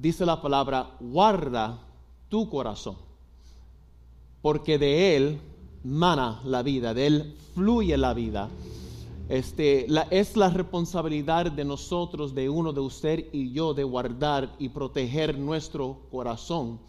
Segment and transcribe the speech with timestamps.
[0.00, 1.78] dice la palabra, guarda
[2.28, 2.96] tu corazón,
[4.40, 5.40] porque de él
[5.84, 8.48] mana la vida, de él fluye la vida.
[9.28, 14.70] Este, es la responsabilidad de nosotros, de uno, de usted y yo, de guardar y
[14.70, 16.80] proteger nuestro corazón.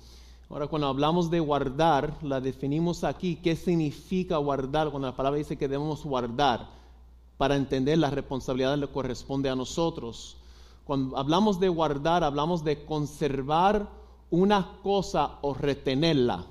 [0.49, 3.35] Ahora, cuando hablamos de guardar, la definimos aquí.
[3.35, 4.89] ¿Qué significa guardar?
[4.89, 6.67] Cuando la palabra dice que debemos guardar,
[7.37, 10.37] para entender la responsabilidad le corresponde a nosotros.
[10.85, 13.87] Cuando hablamos de guardar, hablamos de conservar
[14.29, 16.45] una cosa o retenerla.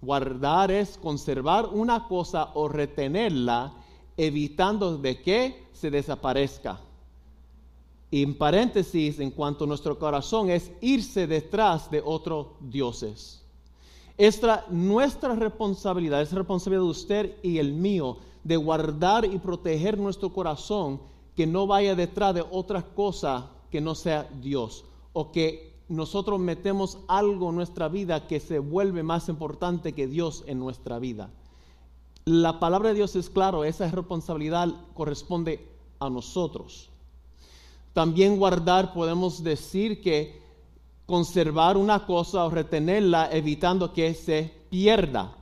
[0.00, 3.72] Guardar es conservar una cosa o retenerla
[4.16, 6.80] evitando de que se desaparezca.
[8.10, 13.40] Y en paréntesis, en cuanto a nuestro corazón, es irse detrás de otros dioses.
[14.18, 20.30] Esta, nuestra responsabilidad, es responsabilidad de usted y el mío, de guardar y proteger nuestro
[20.30, 21.00] corazón,
[21.36, 26.98] que no vaya detrás de otra cosa que no sea Dios, o que nosotros metemos
[27.08, 31.30] algo en nuestra vida que se vuelve más importante que Dios en nuestra vida
[32.24, 35.66] la palabra de Dios es claro, esa responsabilidad corresponde
[35.98, 36.88] a nosotros.
[37.92, 40.40] También guardar, podemos decir que
[41.06, 45.36] conservar una cosa o retenerla evitando que se pierda.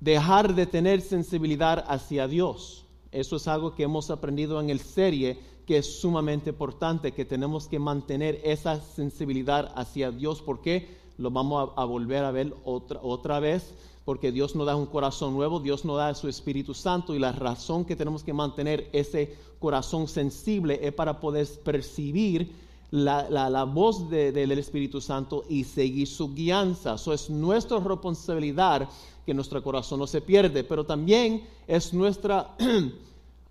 [0.00, 2.84] Dejar de tener sensibilidad hacia Dios.
[3.16, 7.66] Eso es algo que hemos aprendido en el serie que es sumamente importante, que tenemos
[7.66, 10.42] que mantener esa sensibilidad hacia Dios.
[10.42, 14.86] porque Lo vamos a, volver a ver otra, otra vez porque Dios nos da un
[14.86, 18.88] corazón nuevo, Dios nos da su Espíritu Santo y la razón que tenemos que mantener
[18.92, 22.52] ese corazón sensible es para poder percibir
[22.92, 26.94] la, voz del Espíritu Santo y seguir su guianza.
[26.94, 28.88] Eso es nuestra responsabilidad
[29.26, 32.54] que nuestro corazón no se pierde, pero también es nuestra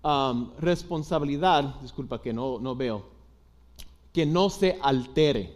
[0.58, 3.04] responsabilidad, disculpa que no, no veo,
[4.10, 5.54] que no se altere.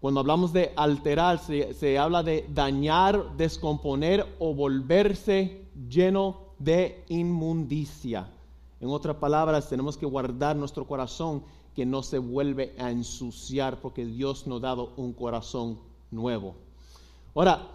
[0.00, 8.28] Cuando hablamos de alterar, se, habla de dañar, descomponer o volverse lleno de inmundicia.
[8.80, 11.42] En otras palabras, tenemos que guardar nuestro corazón
[11.74, 15.78] que no se vuelve a ensuciar porque Dios nos ha dado un corazón
[16.10, 16.54] nuevo.
[17.34, 17.66] Ahora,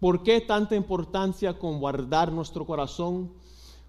[0.00, 3.30] ¿por qué tanta importancia con guardar nuestro corazón?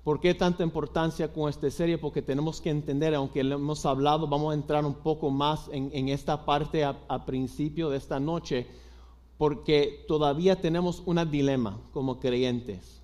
[0.03, 1.97] ¿Por qué tanta importancia con esta serie?
[1.97, 6.09] Porque tenemos que entender, aunque lo hemos hablado, vamos a entrar un poco más en,
[6.09, 8.67] esta parte a, principio de esta noche,
[9.37, 13.00] porque todavía tenemos un dilema como creyentes.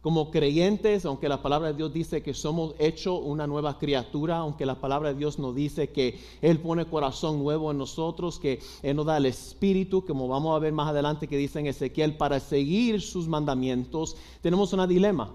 [0.00, 4.64] Como creyentes, aunque la palabra de Dios dice que somos hechos una nueva criatura, aunque
[4.64, 8.96] la palabra de Dios nos dice que Él pone corazón nuevo en nosotros, que Él
[8.96, 12.40] nos da el espíritu, como vamos a ver más adelante que dice en Ezequiel, para
[12.40, 15.34] seguir sus mandamientos, tenemos un dilema.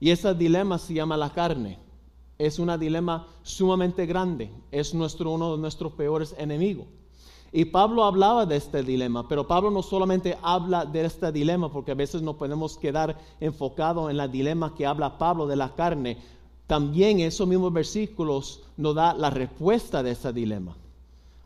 [0.00, 1.78] Y ese dilema se llama la carne.
[2.38, 4.50] Es un dilema sumamente grande.
[4.70, 6.86] Es nuestro, uno de nuestros peores enemigos.
[7.52, 11.90] Y Pablo hablaba de este dilema, pero Pablo no solamente habla de este dilema, porque
[11.90, 16.18] a veces no podemos quedar enfocados en el dilema que habla Pablo de la carne.
[16.68, 20.76] También esos mismos versículos nos da la respuesta de ese dilema.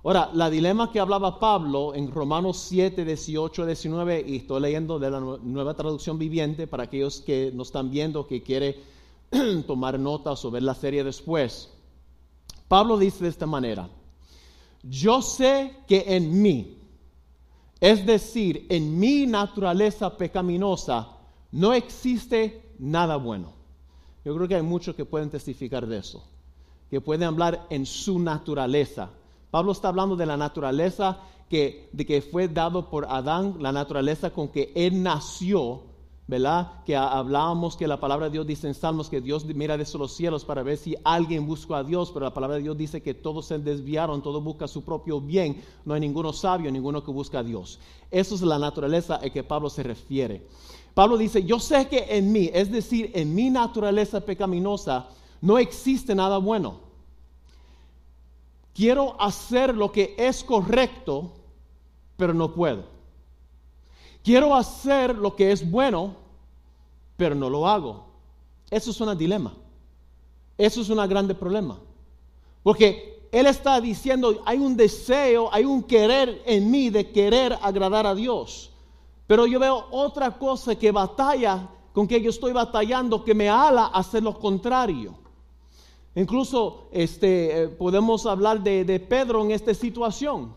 [0.05, 5.11] Ahora, la dilema que hablaba Pablo en Romanos 7, 18, 19, y estoy leyendo de
[5.11, 8.83] la nueva traducción viviente para aquellos que nos están viendo, que quiere
[9.67, 11.71] tomar notas o ver la serie después.
[12.69, 13.89] Pablo dice de esta manera,
[14.89, 16.79] yo sé que en mí,
[17.81, 21.09] es decir, en mi naturaleza pecaminosa,
[21.53, 23.53] no existe nada bueno.
[24.25, 26.25] Yo creo que hay muchos que pueden testificar de eso,
[26.91, 29.11] que pueden hablar en su naturaleza
[29.55, 34.31] Pablo está hablando de la naturaleza que, de que fue dado por Adán, la naturaleza
[34.31, 35.85] con que él nació,
[36.27, 36.85] ¿verdad?
[36.85, 40.15] Que hablábamos que la palabra de Dios dice en Salmos que Dios mira desde los
[40.15, 43.15] cielos para ver si alguien busca a Dios, pero la palabra de Dios dice que
[43.15, 47.41] todos se desviaron, todos buscan su propio bien, no hay ninguno sabio, ninguno que busca
[47.41, 47.79] a Dios.
[48.11, 50.47] Eso es la naturaleza a que Pablo se refiere.
[50.95, 55.09] Pablo dice, yo sé que en mí, es decir, en mi naturaleza pecaminosa,
[55.41, 56.85] no existe nada bueno
[58.75, 61.33] quiero hacer lo que es correcto,
[62.17, 62.85] pero no puedo.
[64.23, 66.17] Quiero hacer lo que es bueno,
[67.17, 68.07] pero no lo hago.
[68.71, 69.55] Eso es un dilema.
[70.57, 71.79] Eso es un grande problema.
[72.63, 78.07] Porque Él está diciendo, hay un deseo, hay un querer en mí de querer agradar
[78.07, 78.71] a Dios.
[79.27, 83.87] Pero yo veo otra cosa que batalla, con que yo estoy batallando, que me ala
[83.87, 85.15] a hacer lo contrario.
[86.15, 90.53] Incluso este, eh, podemos hablar de, Pedro en esta situación.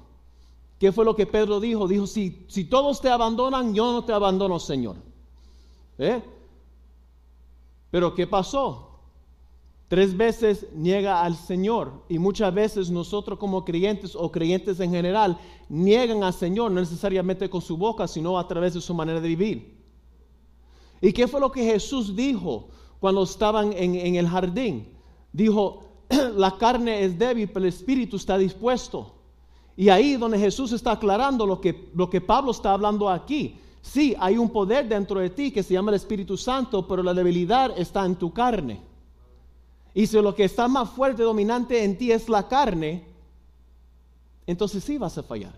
[0.79, 1.87] ¿Qué fue lo que Pedro dijo?
[1.87, 4.97] Dijo, si, si todos te abandonan, yo no te abandono, Señor.
[5.97, 6.21] ¿Eh?
[7.91, 8.87] Pero ¿qué pasó?
[9.87, 15.37] Tres veces niega al Señor y muchas veces nosotros como creyentes o creyentes en general
[15.69, 19.27] niegan al Señor no necesariamente con su boca, sino a través de su manera de
[19.29, 19.77] vivir.
[20.99, 22.67] ¿Y qué fue lo que Jesús dijo
[22.99, 24.89] cuando estaban en, el jardín?
[25.31, 25.83] Dijo,
[26.35, 29.13] la carne es débil, pero el espíritu está dispuesto.
[29.77, 33.57] Y ahí donde Jesús está aclarando lo que, lo que Pablo está hablando aquí.
[33.87, 37.13] Sí, hay un poder dentro de ti que se llama el Espíritu Santo, pero la
[37.13, 38.81] debilidad está en tu carne.
[39.93, 43.07] Y si lo que está más fuerte, dominante en ti es la carne,
[44.45, 45.57] entonces sí vas a fallar.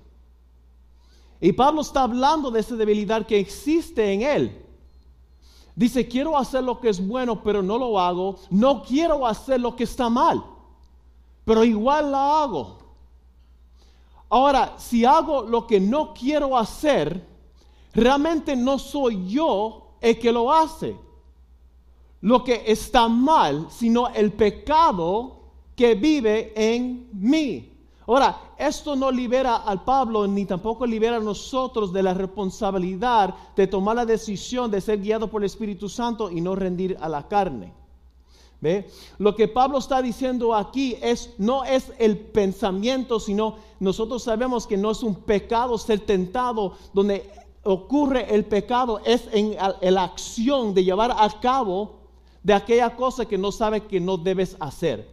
[1.41, 4.65] Y Pablo está hablando de esa debilidad que existe en él.
[5.75, 8.37] Dice, quiero hacer lo que es bueno, pero no lo hago.
[8.51, 10.43] No quiero hacer lo que está mal,
[11.45, 12.77] pero igual la hago.
[14.29, 17.28] Ahora, si hago lo que no quiero hacer,
[17.93, 20.95] realmente no soy yo el que lo hace.
[22.21, 25.39] Lo que está mal, sino el pecado
[25.75, 27.69] que vive en mí.
[28.05, 33.67] Ahora, esto no libera al Pablo ni tampoco libera a nosotros de la responsabilidad de
[33.67, 37.27] tomar la decisión de ser guiado por el Espíritu Santo y no rendir a la
[37.27, 37.71] carne.
[38.61, 38.89] ¿Ve?
[39.19, 44.75] Lo que Pablo está diciendo aquí es no es el pensamiento, sino nosotros sabemos que
[44.75, 47.31] no es un pecado ser tentado donde
[47.71, 49.55] ocurre el pecado, es en
[49.93, 51.99] la acción de llevar a cabo
[52.43, 55.07] de aquella cosa que no sabe que no debes hacer.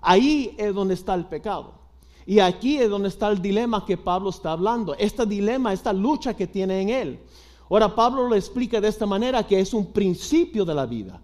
[0.00, 1.74] Ahí es donde está el pecado.
[2.26, 4.94] Y aquí es donde está el dilema que Pablo está hablando.
[4.94, 7.20] Este dilema, esta lucha que tiene en él.
[7.68, 11.20] Ahora Pablo lo explica de esta manera que es un principio de la vida.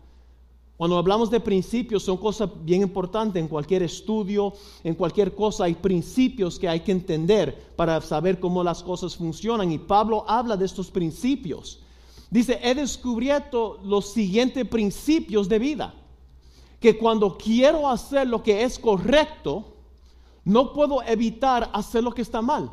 [0.78, 4.52] Cuando hablamos de principios son cosas bien importantes en cualquier estudio,
[4.84, 9.72] en cualquier cosa hay principios que hay que entender para saber cómo las cosas funcionan.
[9.72, 11.80] Y Pablo habla de estos principios.
[12.30, 15.94] Dice, he descubierto los siguientes principios de vida.
[16.78, 19.64] Que cuando quiero hacer lo que es correcto,
[20.44, 22.70] no puedo evitar hacer lo que está mal.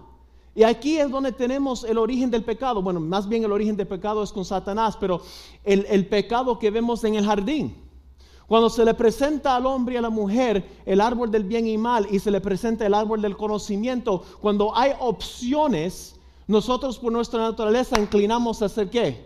[0.53, 2.83] Y aquí es donde tenemos el origen del pecado.
[2.83, 5.21] Bueno, más bien el origen del pecado es con Satanás, pero
[5.63, 7.84] el, el, pecado que vemos en el jardín.
[8.47, 11.77] Cuando se le presenta al hombre y a la mujer el árbol del bien y
[11.77, 16.15] mal y se le presenta el árbol del conocimiento, cuando hay opciones,
[16.47, 19.25] nosotros por nuestra naturaleza inclinamos a hacer qué?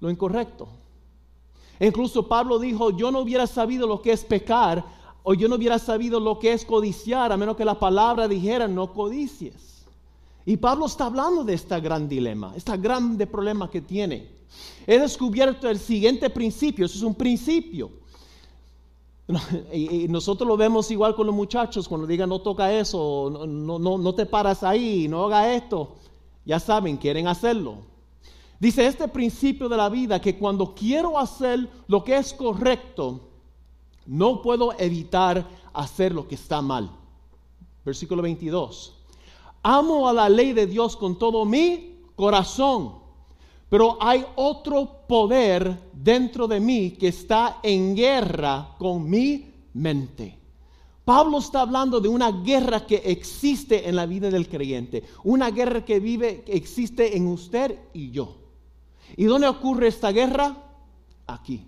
[0.00, 0.68] Lo incorrecto.
[1.78, 4.84] incluso Pablo dijo, yo no hubiera sabido lo que es pecar
[5.22, 8.66] o yo no hubiera sabido lo que es codiciar, a menos que la palabra dijera
[8.66, 9.84] no codicies.
[10.46, 14.28] Y Pablo está hablando de este gran dilema, este grande problema que tiene.
[14.86, 17.90] He descubierto el siguiente principio, eso es un principio.
[19.72, 23.98] Y nosotros lo vemos igual con los muchachos, cuando digan no toca eso, no, no,
[23.98, 25.96] no te paras ahí, no haga esto.
[26.44, 27.76] Ya saben, quieren hacerlo.
[28.58, 33.20] Dice este principio de la vida que cuando quiero hacer lo que es correcto,
[34.06, 36.90] no puedo evitar hacer lo que está mal.
[37.84, 38.94] Versículo 22.
[39.62, 42.99] Amo a la ley de Dios con todo mi corazón,
[43.70, 50.36] pero hay otro poder dentro de mí que está en guerra con mi mente.
[51.04, 55.84] Pablo está hablando de una guerra que existe en la vida del creyente, una guerra
[55.84, 58.36] que vive, que existe en usted y yo.
[59.16, 60.56] ¿Y dónde ocurre esta guerra?
[61.26, 61.64] Aquí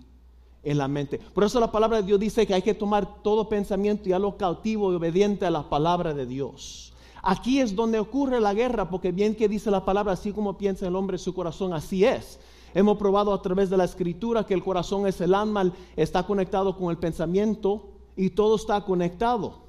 [0.63, 1.19] en la mente.
[1.19, 4.19] Por eso la palabra de Dios dice que hay que tomar todo pensamiento y a
[4.19, 6.92] lo cautivo y obediente a la palabra de Dios.
[7.25, 10.85] Aquí es donde ocurre la guerra, porque bien que dice la palabra, así como piensa
[10.85, 12.37] el hombre su corazón, así es.
[12.73, 16.75] Hemos probado a través de la escritura que el corazón es el alma, está conectado
[16.75, 19.59] con el pensamiento y todo está conectado,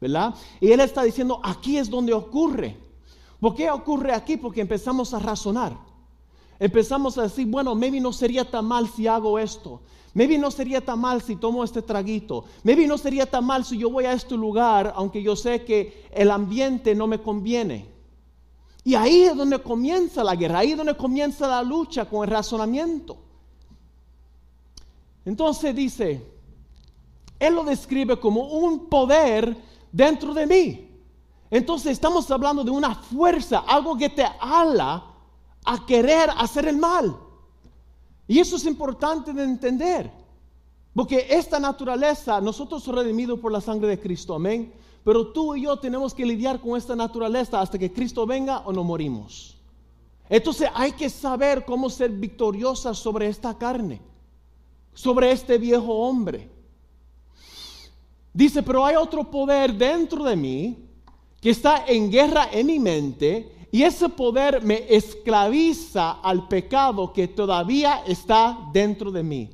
[0.00, 0.34] ¿verdad?
[0.60, 2.76] Y él está diciendo, aquí es donde ocurre.
[3.40, 4.36] ¿Por qué ocurre aquí?
[4.36, 5.76] Porque empezamos a razonar.
[6.60, 9.80] Empezamos a decir, bueno, maybe no sería tan mal si hago esto.
[10.14, 12.44] Maybe no sería tan mal si tomo este traguito.
[12.64, 16.06] Maybe no sería tan mal si yo voy a este lugar, aunque yo sé que
[16.12, 17.88] el ambiente no me conviene.
[18.84, 22.30] Y ahí es donde comienza la guerra, ahí es donde comienza la lucha con el
[22.30, 23.16] razonamiento.
[25.24, 26.26] Entonces dice,
[27.38, 29.56] él lo describe como un poder
[29.90, 30.88] dentro de mí.
[31.50, 35.04] Entonces estamos hablando de una fuerza, algo que te ala
[35.64, 37.16] a querer hacer el mal.
[38.26, 40.10] Y eso es importante de entender.
[40.94, 44.72] Porque esta naturaleza, nosotros somos redimidos por la sangre de Cristo, amén.
[45.04, 48.72] Pero tú y yo tenemos que lidiar con esta naturaleza hasta que Cristo venga o
[48.72, 49.56] no morimos.
[50.28, 54.00] Entonces hay que saber cómo ser victoriosa sobre esta carne,
[54.94, 56.48] sobre este viejo hombre.
[58.32, 60.88] Dice, pero hay otro poder dentro de mí
[61.40, 67.26] que está en guerra en mi mente y ese poder me esclaviza al pecado que
[67.26, 69.48] todavía está dentro de mí.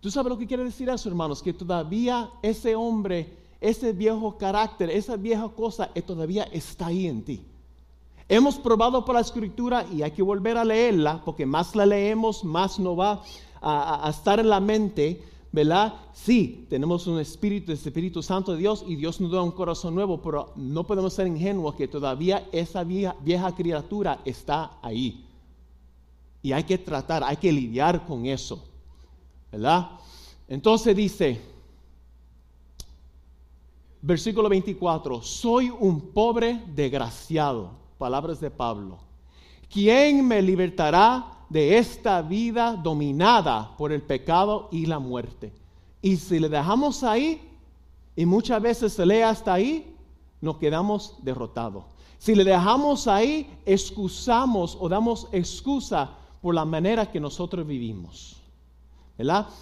[0.00, 1.42] ¿Tú sabes lo que quiere decir eso, hermanos?
[1.42, 7.22] Que todavía ese hombre, ese viejo carácter, esa vieja cosa, eh, todavía está ahí en
[7.22, 7.42] ti.
[8.26, 12.42] Hemos probado por la escritura y hay que volver a leerla, porque más la leemos,
[12.42, 13.22] más nos va
[13.60, 15.94] a estar en la mente ¿verdad?
[16.12, 19.94] Sí, tenemos un espíritu, el Espíritu Santo de Dios y Dios nos da un corazón
[19.94, 25.26] nuevo, pero no podemos ser ingenuos que todavía esa vieja, vieja criatura está ahí.
[26.42, 28.64] Y hay que tratar, hay que lidiar con eso,
[29.50, 29.90] ¿verdad?
[30.48, 31.40] Entonces dice,
[34.00, 38.98] versículo 24, soy un pobre desgraciado, palabras de Pablo.
[39.68, 45.52] ¿Quién me libertará de esta vida dominada por el pecado y la muerte.
[46.00, 47.42] Y si le dejamos ahí,
[48.16, 49.94] y muchas veces se lee hasta ahí,
[50.40, 51.84] nos quedamos derrotados.
[52.18, 58.39] Si le dejamos ahí, excusamos o damos excusa por la manera que nosotros vivimos.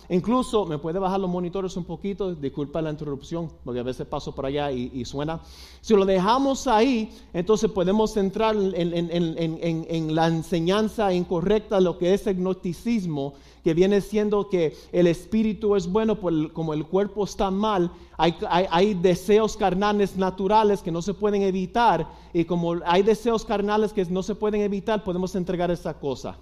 [0.08, 4.34] Incluso me puede bajar los monitores un poquito, disculpa la interrupción, porque a veces paso
[4.34, 5.40] por allá y, suena.
[5.80, 12.36] Si lo dejamos ahí, entonces podemos entrar en, la enseñanza incorrecta, lo que es el
[12.36, 13.34] gnosticismo,
[13.64, 16.18] que viene siendo que el espíritu es bueno,
[16.52, 22.08] como el cuerpo está mal, hay, hay, deseos carnales naturales que no se pueden evitar,
[22.32, 26.36] y como hay deseos carnales que no se pueden evitar, podemos entregar esa cosa.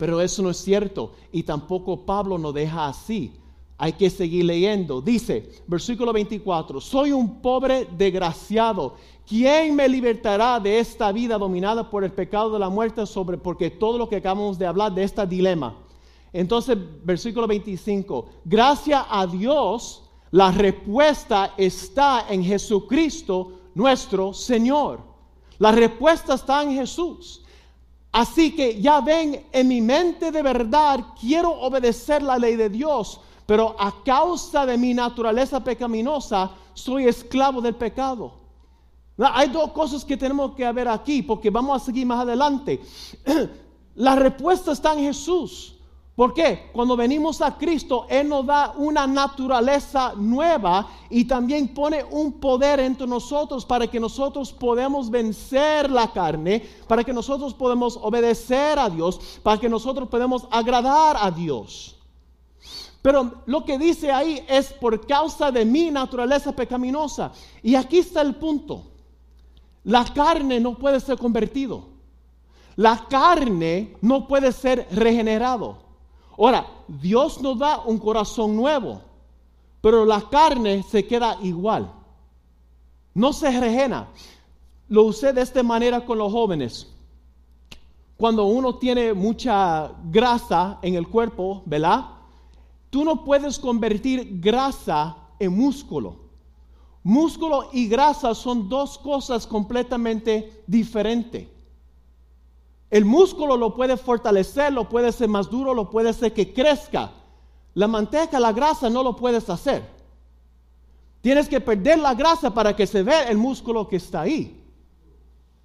[0.00, 3.34] Pero eso no es cierto y tampoco Pablo nos deja así.
[3.76, 5.02] Hay que seguir leyendo.
[5.02, 8.94] Dice, versículo 24, soy un pobre desgraciado.
[9.28, 13.68] ¿Quién me libertará de esta vida dominada por el pecado de la muerte sobre porque
[13.68, 15.76] todo lo que acabamos de hablar de este dilema?
[16.32, 25.00] Entonces, versículo 25, gracias a Dios, la respuesta está en Jesucristo, nuestro Señor.
[25.58, 27.39] La respuesta está en Jesús.
[28.12, 33.20] Así que ya ven, en mi mente de verdad quiero obedecer la ley de Dios,
[33.46, 38.40] pero a causa de mi naturaleza pecaminosa soy esclavo del pecado.
[39.18, 42.80] Hay dos cosas que tenemos que ver aquí, porque vamos a seguir más adelante.
[43.96, 45.76] La respuesta está en Jesús.
[46.20, 46.68] ¿Por qué?
[46.74, 52.78] Cuando venimos a Cristo, Él nos da una naturaleza nueva y también pone un poder
[52.78, 58.90] entre nosotros para que nosotros podamos vencer la carne, para que nosotros podamos obedecer a
[58.90, 61.96] Dios, para que nosotros podamos agradar a Dios.
[63.00, 67.32] Pero lo que dice ahí es por causa de mi naturaleza pecaminosa.
[67.62, 68.82] Y aquí está el punto.
[69.84, 71.82] La carne no puede ser convertido.
[72.76, 75.88] La carne no puede ser regenerado.
[76.36, 79.00] Ahora, Dios nos da un corazón nuevo,
[79.80, 81.92] pero la carne se queda igual.
[83.14, 84.08] No se rejena.
[84.88, 86.86] Lo usé de esta manera con los jóvenes.
[88.16, 92.06] Cuando uno tiene mucha grasa en el cuerpo, ¿verdad?
[92.90, 96.16] Tú no puedes convertir grasa en músculo.
[97.02, 101.48] Músculo y grasa son dos cosas completamente diferentes.
[102.90, 107.12] El músculo lo puede fortalecer, lo puede hacer más duro, lo puede hacer que crezca.
[107.74, 109.88] La manteca, la grasa no lo puedes hacer.
[111.20, 114.56] Tienes que perder la grasa para que se vea el músculo que está ahí.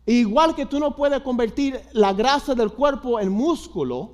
[0.05, 4.11] Igual que tú no puedes convertir la grasa del cuerpo en músculo,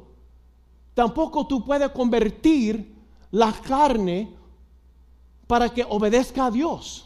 [0.94, 2.96] tampoco tú puedes convertir
[3.32, 4.34] la carne
[5.48, 7.06] para que obedezca a Dios.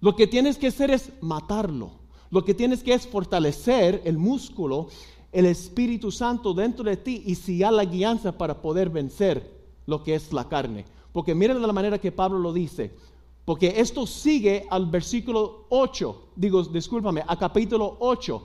[0.00, 2.03] Lo que tienes que hacer es matarlo.
[2.30, 4.88] Lo que tienes que es fortalecer el músculo,
[5.32, 9.50] el Espíritu Santo dentro de ti y si la guianza para poder vencer
[9.86, 10.84] lo que es la carne.
[11.12, 12.92] Porque miren la manera que Pablo lo dice.
[13.44, 18.42] Porque esto sigue al versículo 8, digo, discúlpame, a capítulo 8.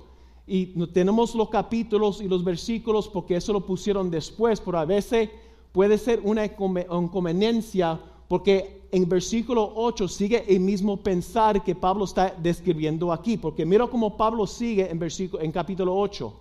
[0.47, 5.29] Y tenemos los capítulos y los versículos porque eso lo pusieron después, pero a veces
[5.71, 12.33] puede ser una inconveniencia porque en versículo 8 sigue el mismo pensar que Pablo está
[12.37, 16.33] describiendo aquí, porque mira cómo Pablo sigue en, versículo, en capítulo 8.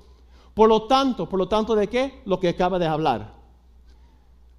[0.53, 2.21] Por lo tanto, por lo tanto, ¿de qué?
[2.27, 3.35] Lo que acaba de hablar.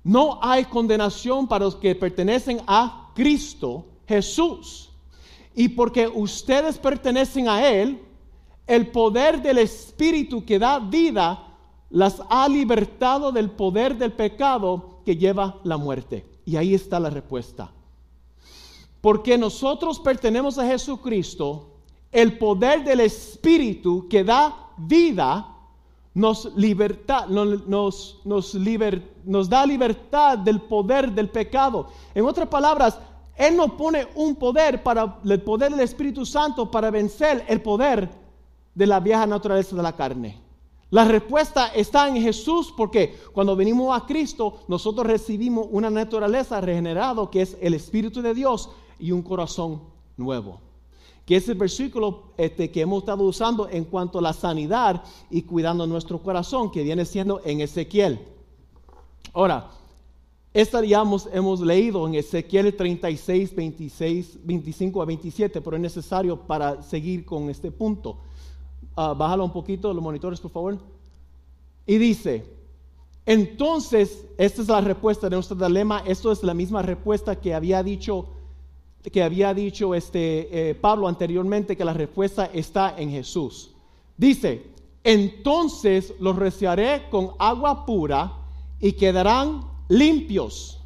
[0.04, 4.90] No hay condenación para los que pertenecen a Cristo Jesús.
[5.54, 8.02] Y porque ustedes pertenecen a Él,
[8.66, 11.46] el poder del Espíritu que da vida
[11.92, 16.29] las ha libertado del poder del pecado que lleva la muerte.
[16.50, 17.70] Y ahí está la respuesta.
[19.02, 21.76] Porque nosotros pertenecemos a Jesucristo,
[22.12, 25.46] el poder del Espíritu que da vida
[26.16, 31.86] nos, libertad, nos, nos, nos da libertad del poder del pecado.
[32.16, 32.98] En otras palabras,
[33.36, 38.10] Él nos pone un poder para el poder del Espíritu Santo para vencer el poder
[38.74, 40.49] de la vieja naturaleza de la carne.
[40.92, 47.30] La respuesta está en Jesús porque cuando venimos a Cristo nosotros recibimos una naturaleza regenerada
[47.30, 49.82] que es el Espíritu de Dios y un corazón
[50.18, 50.60] nuevo.
[51.26, 55.44] Que es el versículo este, que hemos estado usando en cuanto a la sanidad y
[55.44, 58.20] cuidando nuestro corazón, que viene siendo en Ezequiel.
[59.34, 59.70] Ahora,
[60.52, 66.82] esta ya hemos, leído en Ezequiel 36, 26, 25 a 27, pero es necesario para
[66.82, 68.18] seguir con este punto.
[69.00, 70.78] Uh, un poquito, los monitores, por favor.
[71.86, 72.46] Y dice,
[73.26, 76.04] entonces, esta es la respuesta de nuestro dilema.
[76.06, 78.26] Esto es la misma respuesta que había dicho,
[79.10, 83.72] que había dicho este, eh, Pablo anteriormente, que la respuesta está en Jesús.
[84.18, 84.66] Dice,
[85.06, 88.34] entonces los rociaré con agua pura
[88.82, 90.82] y quedarán limpios.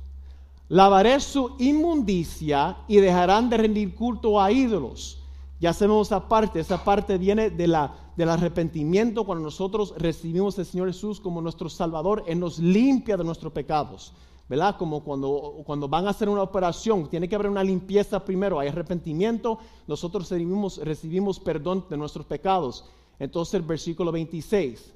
[0.69, 5.22] Lavaré su inmundicia y dejarán de rendir culto a ídolos.
[5.59, 10.65] Ya sabemos esa parte, esa parte viene de la, del arrepentimiento cuando nosotros recibimos al
[10.65, 14.13] Señor Jesús como nuestro Salvador, Él nos limpia de nuestros pecados.
[14.49, 14.75] ¿verdad?
[14.77, 18.67] Como cuando, cuando van a hacer una operación, tiene que haber una limpieza primero, hay
[18.67, 19.57] arrepentimiento,
[19.87, 22.85] nosotros recibimos, recibimos perdón de nuestros pecados.
[23.19, 24.93] Entonces el versículo 26,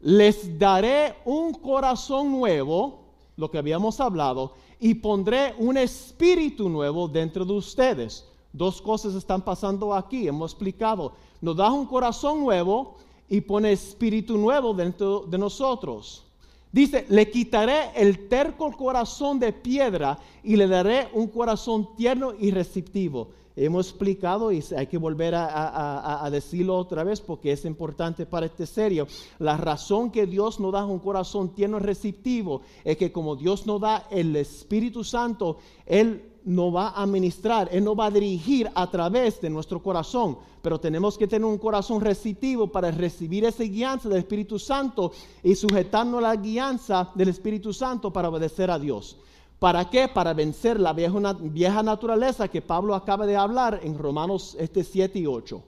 [0.00, 3.04] les daré un corazón nuevo,
[3.36, 8.26] lo que habíamos hablado, y pondré un espíritu nuevo dentro de ustedes.
[8.52, 11.12] Dos cosas están pasando aquí, hemos explicado.
[11.40, 12.96] Nos da un corazón nuevo
[13.28, 16.24] y pone espíritu nuevo dentro de nosotros.
[16.72, 22.50] Dice, le quitaré el terco corazón de piedra y le daré un corazón tierno y
[22.50, 23.28] receptivo.
[23.56, 28.66] Hemos explicado y hay que volver a, decirlo otra vez porque es importante para este
[28.66, 29.08] serio.
[29.38, 33.66] La razón que Dios nos da un corazón tierno y receptivo es que como Dios
[33.66, 38.70] nos da el Espíritu Santo, Él no va a ministrar, Él no va a dirigir
[38.74, 43.64] a través de nuestro corazón, pero tenemos que tener un corazón receptivo para recibir esa
[43.64, 48.78] guianza del Espíritu Santo y sujetarnos a la guianza del Espíritu Santo para obedecer a
[48.78, 49.16] Dios.
[49.58, 50.08] ¿Para qué?
[50.08, 55.18] Para vencer la vieja, vieja naturaleza que Pablo acaba de hablar en Romanos este 7
[55.18, 55.62] y 8.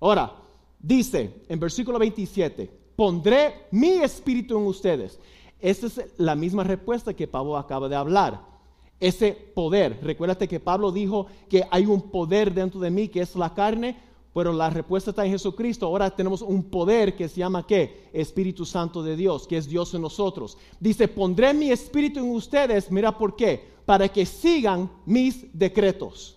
[0.00, 0.32] Ahora,
[0.78, 5.20] dice en versículo 27, pondré mi espíritu en ustedes.
[5.60, 8.55] Esa es la misma respuesta que Pablo acaba de hablar
[9.00, 9.98] ese poder.
[10.02, 13.96] Recuérdate que Pablo dijo que hay un poder dentro de mí que es la carne,
[14.32, 15.86] pero la respuesta está en Jesucristo.
[15.86, 18.08] Ahora tenemos un poder que se llama ¿qué?
[18.12, 20.58] Espíritu Santo de Dios, que es Dios en nosotros.
[20.78, 26.36] Dice, pondré mi espíritu en ustedes, mira por qué, para que sigan mis decretos.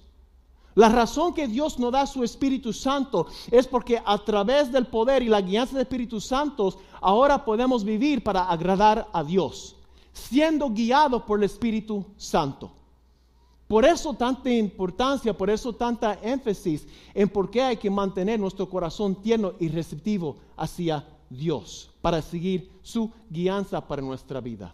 [0.76, 5.22] La razón que Dios nos da su Espíritu Santo es porque a través del poder
[5.22, 9.76] y la guianza del Espíritu Santo, ahora podemos vivir para agradar a Dios
[10.19, 12.71] siendo guiado por el Espíritu Santo.
[13.67, 18.67] Por eso tanta importancia, por eso tanta énfasis en por qué hay que mantener nuestro
[18.67, 24.73] corazón tierno y receptivo hacia Dios para seguir su guianza para nuestra vida.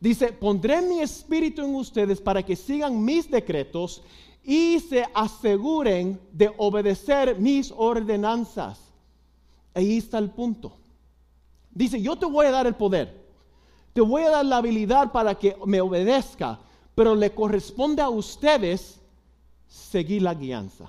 [0.00, 4.02] Dice, pondré mi espíritu en ustedes para que sigan mis decretos
[4.42, 8.80] y se aseguren de obedecer mis ordenanzas.
[9.74, 10.72] Ahí está el punto.
[11.70, 13.19] Dice, yo te voy a dar el poder.
[14.00, 16.58] Te voy a dar la habilidad para que me obedezca,
[16.94, 18.98] pero le corresponde a ustedes
[19.68, 20.88] seguir la guianza.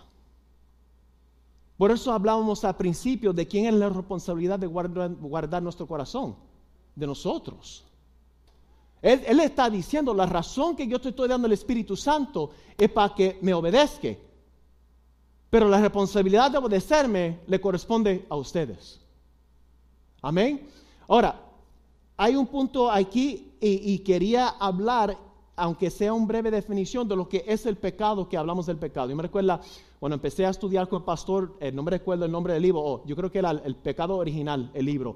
[1.75, 6.37] Por eso hablábamos al principio de quién es la responsabilidad de guardar, nuestro corazón,
[6.95, 7.83] de nosotros.
[9.01, 13.13] Él, está diciendo, la razón que yo te estoy dando al Espíritu Santo es para
[13.13, 14.15] que me obedezca.
[15.49, 19.01] Pero la responsabilidad de obedecerme le corresponde a ustedes.
[20.21, 20.65] Amén.
[21.09, 21.50] Ahora,
[22.23, 25.17] hay un punto aquí y, quería hablar,
[25.55, 29.09] aunque sea una breve definición, de lo que es el pecado, que hablamos del pecado.
[29.09, 29.59] Yo me recuerdo,
[29.99, 32.79] cuando empecé a estudiar con el pastor, eh, no me recuerdo el nombre del libro,
[32.79, 35.15] oh, yo creo que era el pecado original, el libro.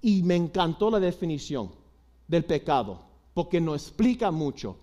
[0.00, 1.72] Y me encantó la definición
[2.28, 3.00] del pecado,
[3.34, 4.76] porque nos explica mucho.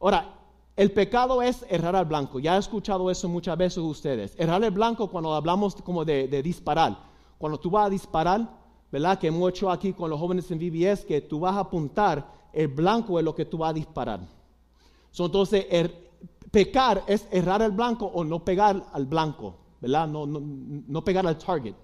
[0.00, 0.32] Ahora,
[0.76, 2.38] el pecado es errar al blanco.
[2.38, 4.36] Ya he escuchado eso muchas veces ustedes.
[4.38, 6.96] Errar al blanco cuando hablamos como de, de disparar.
[7.36, 8.63] Cuando tú vas a disparar,
[8.94, 9.18] ¿verdad?
[9.18, 12.68] Que hemos hecho aquí con los jóvenes en VBS, que tú vas a apuntar, el
[12.68, 14.20] blanco es lo que tú vas a disparar.
[15.18, 16.12] entonces, er,
[16.52, 20.06] pecar es errar al blanco o no pegar al blanco, ¿verdad?
[20.06, 21.74] No, no, no pegar al target.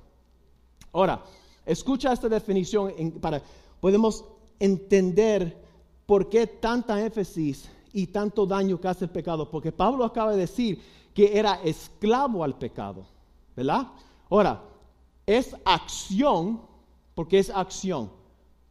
[0.92, 1.25] Ahora,
[1.66, 3.42] escucha esta definición para
[3.81, 4.25] podemos
[4.61, 5.61] entender
[6.07, 10.38] por qué tanta énfasis y tanto daño que hace el pecado, porque Pablo acaba de
[10.38, 10.81] decir
[11.12, 13.05] que era esclavo al pecado,
[13.57, 13.88] ¿verdad?
[14.29, 14.62] Ahora,
[15.27, 16.70] es acción
[17.21, 18.11] porque es acción.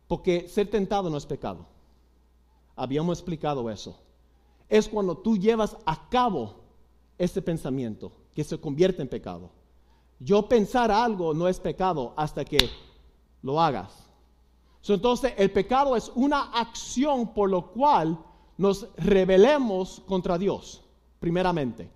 [0.07, 1.67] Porque ser tentado no es pecado.
[2.75, 3.95] Habíamos explicado eso.
[4.67, 6.55] Es cuando tú llevas a cabo
[7.19, 9.51] ese pensamiento que se convierte en pecado.
[10.17, 12.71] Yo pensar algo no es pecado hasta que
[13.43, 14.09] lo hagas.
[14.87, 18.17] entonces, el pecado es una acción por lo cual
[18.57, 20.81] nos rebelemos contra Dios,
[21.19, 21.91] primeramente.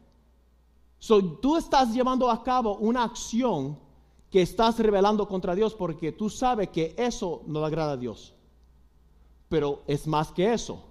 [0.99, 3.81] So, tú estás llevando a cabo una acción
[4.33, 8.33] que estás rebelando contra Dios porque tú sabes que eso no le agrada a Dios.
[9.47, 10.83] Pero es más que eso.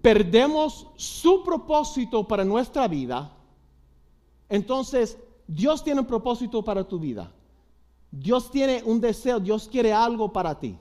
[0.00, 3.36] Perdemos su propósito para nuestra vida.
[4.48, 7.30] Entonces, Dios tiene un propósito para tu vida.
[8.10, 10.78] Dios tiene un deseo, Dios quiere algo para ti.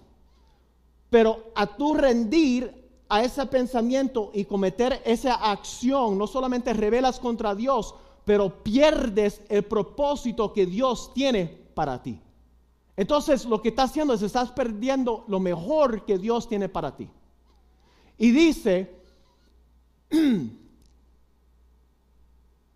[1.09, 7.55] Pero a tu rendir a ese pensamiento y cometer esa acción, no solamente rebelas contra
[7.55, 7.93] Dios,
[8.25, 12.19] pero pierdes el propósito que Dios tiene para ti.
[12.95, 17.09] Entonces lo que estás haciendo es estás perdiendo lo mejor que Dios tiene para ti.
[18.17, 18.95] Y dice,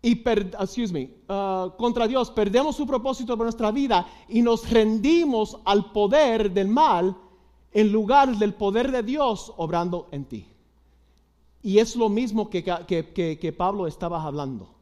[0.02, 5.58] y excuse me, uh, contra Dios perdemos su propósito de nuestra vida y nos rendimos
[5.64, 7.16] al poder del mal
[7.72, 10.46] en lugar del poder de Dios obrando en ti.
[11.62, 14.75] Y es lo mismo que, que, Pablo estaba hablando.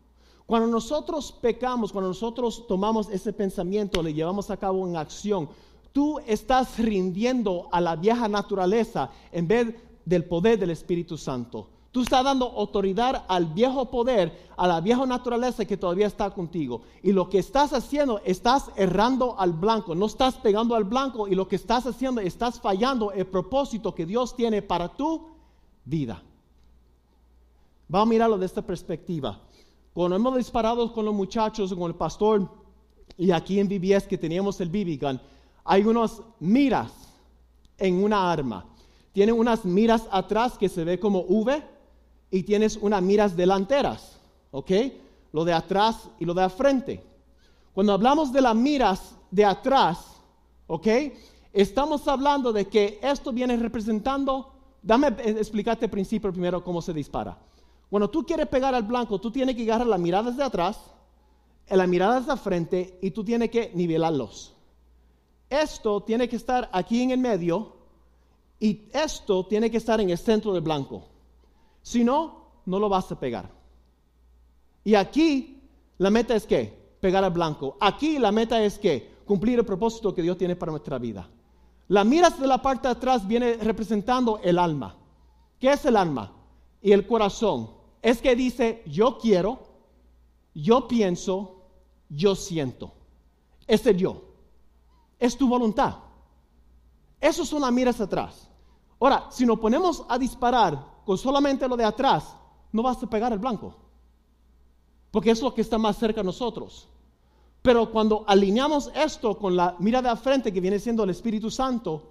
[0.46, 5.48] Cuando nosotros pecamos, cuando nosotros tomamos ese pensamiento, le llevamos a cabo en acción,
[5.92, 11.68] tú estás rindiendo a la vieja naturaleza en vez del poder del Espíritu Santo.
[11.94, 16.82] Tú estás dando autoridad al viejo poder, a la vieja naturaleza que todavía está contigo.
[17.04, 21.36] Y lo que estás haciendo, estás errando al blanco, no estás pegando al blanco y
[21.36, 25.28] lo que estás haciendo, estás fallando el propósito que Dios tiene para tu
[25.84, 26.20] vida.
[27.86, 29.40] Vamos a mirarlo de esta perspectiva.
[29.94, 32.50] Cuando hemos disparado con los muchachos, con el pastor,
[33.16, 35.20] y aquí en VBS que teníamos el BB gun,
[35.64, 36.92] hay unas miras
[37.78, 38.66] en una arma.
[39.12, 41.62] Tiene unas miras atrás que se ve como V
[42.32, 44.18] y tienes unas miras delanteras,
[44.50, 44.72] ¿ok?
[45.32, 47.00] Lo de atrás y lo de frente.
[47.72, 50.16] Cuando hablamos de las miras de atrás,
[50.66, 50.88] ¿ok?
[51.52, 54.52] Estamos hablando de que esto viene representando,
[54.82, 57.38] dame explicarte el principio primero cómo se dispara.
[57.90, 60.78] Cuando tú quieres pegar al blanco, tú tienes que agarrar las miradas de atrás,
[61.68, 64.54] las miradas de frente y tú tienes que nivelarlos.
[65.48, 67.76] Esto tiene que estar aquí en el medio
[68.58, 71.04] y esto tiene que estar en el centro del blanco.
[71.82, 73.50] Si no, no lo vas a pegar.
[74.84, 75.62] Y aquí
[75.98, 77.76] la meta es que pegar al blanco.
[77.80, 81.28] Aquí la meta es que cumplir el propósito que Dios tiene para nuestra vida.
[81.88, 84.96] La miras de la parte de atrás viene representando el alma.
[85.58, 86.32] ¿Qué es el alma?
[86.84, 87.70] Y el corazón.
[88.02, 89.58] Es que dice, yo quiero,
[90.54, 91.62] yo pienso,
[92.10, 92.92] yo siento.
[93.66, 94.22] Es el yo.
[95.18, 95.96] Es tu voluntad.
[97.18, 98.50] Eso son las miras atrás.
[99.00, 102.36] Ahora, si nos ponemos a disparar con solamente lo de atrás,
[102.70, 103.74] no vas a pegar el blanco.
[105.10, 106.86] Porque es lo que está más cerca de nosotros.
[107.62, 112.10] Pero cuando alineamos esto con la mirada de frente que viene siendo el Espíritu Santo,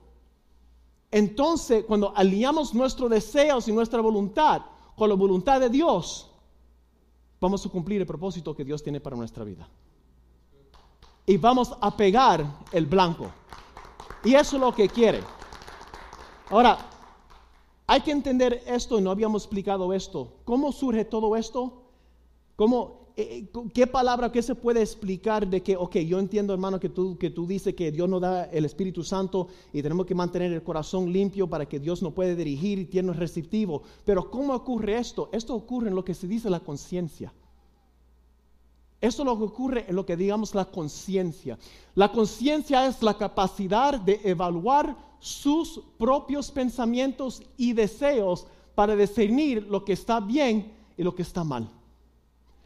[1.14, 4.64] entonces cuando alineamos nuestros deseos y nuestra voluntad
[4.96, 6.28] con la voluntad de Dios,
[7.40, 9.70] vamos a cumplir el propósito que Dios tiene para nuestra vida.
[11.28, 13.30] Y vamos a pegar el blanco.
[14.24, 15.22] Y eso es lo que quiere.
[16.50, 16.80] Ahora,
[17.86, 20.34] hay que entender esto, y no habíamos explicado esto.
[20.46, 21.84] ¿Cómo surge todo esto?
[22.56, 27.16] ¿Cómo, ¿Qué palabra, qué se puede explicar de que, ok, yo entiendo hermano que tú,
[27.20, 30.64] que tú dices que Dios nos da el Espíritu Santo y tenemos que mantener el
[30.64, 33.84] corazón limpio para que Dios nos puede dirigir y tiene receptivo.
[34.04, 35.30] Pero ¿cómo ocurre esto?
[35.32, 37.32] Esto ocurre en lo que se dice la conciencia.
[39.00, 41.60] Esto es lo que ocurre en lo que digamos la conciencia.
[41.94, 49.86] La conciencia es la capacidad de evaluar sus propios pensamientos y deseos para discernir lo
[49.86, 51.70] que está bien y lo que está mal.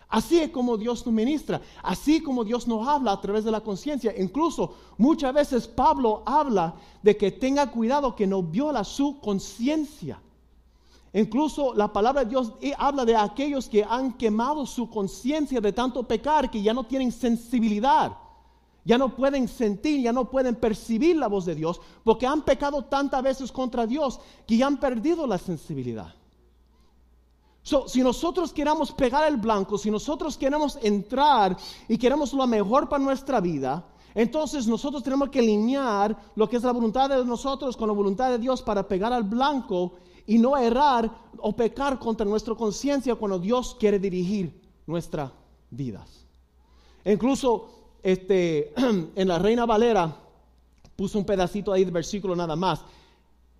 [0.09, 3.61] Así es como Dios nos ministra, así como Dios nos habla a través de la
[3.61, 4.13] conciencia.
[4.17, 10.21] Incluso muchas veces Pablo habla de que tenga cuidado que no viola su conciencia.
[11.13, 16.03] Incluso la palabra de Dios habla de aquellos que han quemado su conciencia de tanto
[16.03, 18.15] pecar que ya no tienen sensibilidad
[18.87, 22.85] ya no pueden sentir, ya no pueden percibir la voz de Dios, porque han pecado
[22.85, 24.17] tantas veces contra Dios
[24.47, 26.15] que ya han perdido la sensibilidad.
[27.87, 33.03] Si nosotros queremos pegar el blanco, si nosotros queremos entrar y queremos lo mejor para
[33.03, 37.87] nuestra vida, entonces nosotros tenemos que alinear lo que es la voluntad de nosotros con
[37.87, 39.93] la voluntad de Dios para pegar al blanco
[40.25, 45.31] y no errar o pecar contra nuestra conciencia cuando Dios quiere dirigir nuestras
[45.69, 46.25] vidas.
[47.05, 47.69] incluso
[48.01, 48.73] este,
[49.15, 50.15] en la Reina Valera
[50.95, 52.81] puso un pedacito ahí de versículo nada más.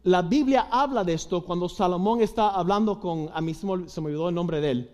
[0.07, 4.29] La Biblia habla de esto cuando Salomón está hablando con, a mí se me, olvidó
[4.29, 4.91] el nombre de él,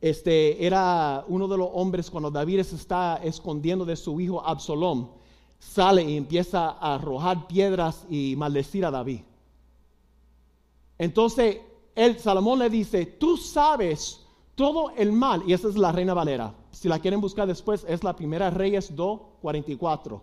[0.00, 5.08] este, era uno de los hombres cuando David se está escondiendo de su hijo Absalom.
[5.58, 9.20] sale y empieza a arrojar piedras y maldecir a David.
[10.96, 11.58] Entonces,
[11.94, 14.24] el Salomón le dice, tú sabes
[14.54, 16.54] todo el mal, y esa es la Reina Valera.
[16.70, 20.22] Si la quieren buscar después, es la primera Reyes 2.44.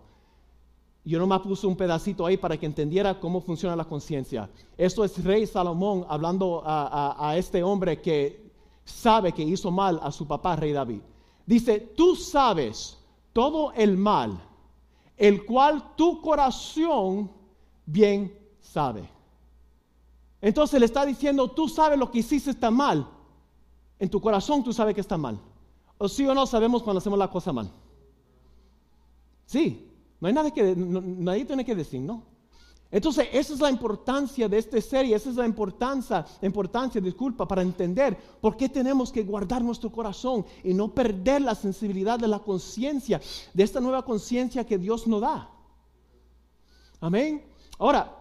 [1.03, 4.49] Yo nomás puse un pedacito ahí para que entendiera cómo funciona la conciencia.
[4.77, 8.51] Esto es Rey Salomón hablando a, este hombre que
[8.85, 11.01] sabe que hizo mal a su papá, Rey David.
[11.45, 12.99] Dice, tú sabes
[13.33, 14.39] todo el mal,
[15.17, 17.31] el cual tu corazón
[17.85, 19.09] bien sabe.
[20.39, 23.07] Entonces le está diciendo, tú sabes lo que hiciste está mal.
[23.97, 25.39] En tu corazón tú sabes que está mal.
[25.97, 27.71] O sí o no sabemos cuando hacemos la cosa mal.
[29.45, 29.90] Sí,
[30.21, 32.23] no hay nada que, nadie tiene que decir, ¿no?
[32.91, 37.61] Entonces, esa es la importancia de esta serie, esa es la importancia, importancia, disculpa, para
[37.61, 42.39] entender por qué tenemos que guardar nuestro corazón y no perder la sensibilidad de la
[42.39, 43.19] conciencia,
[43.53, 45.49] de esta nueva conciencia que Dios nos da.
[46.99, 47.43] Amén.
[47.79, 48.13] Ahora,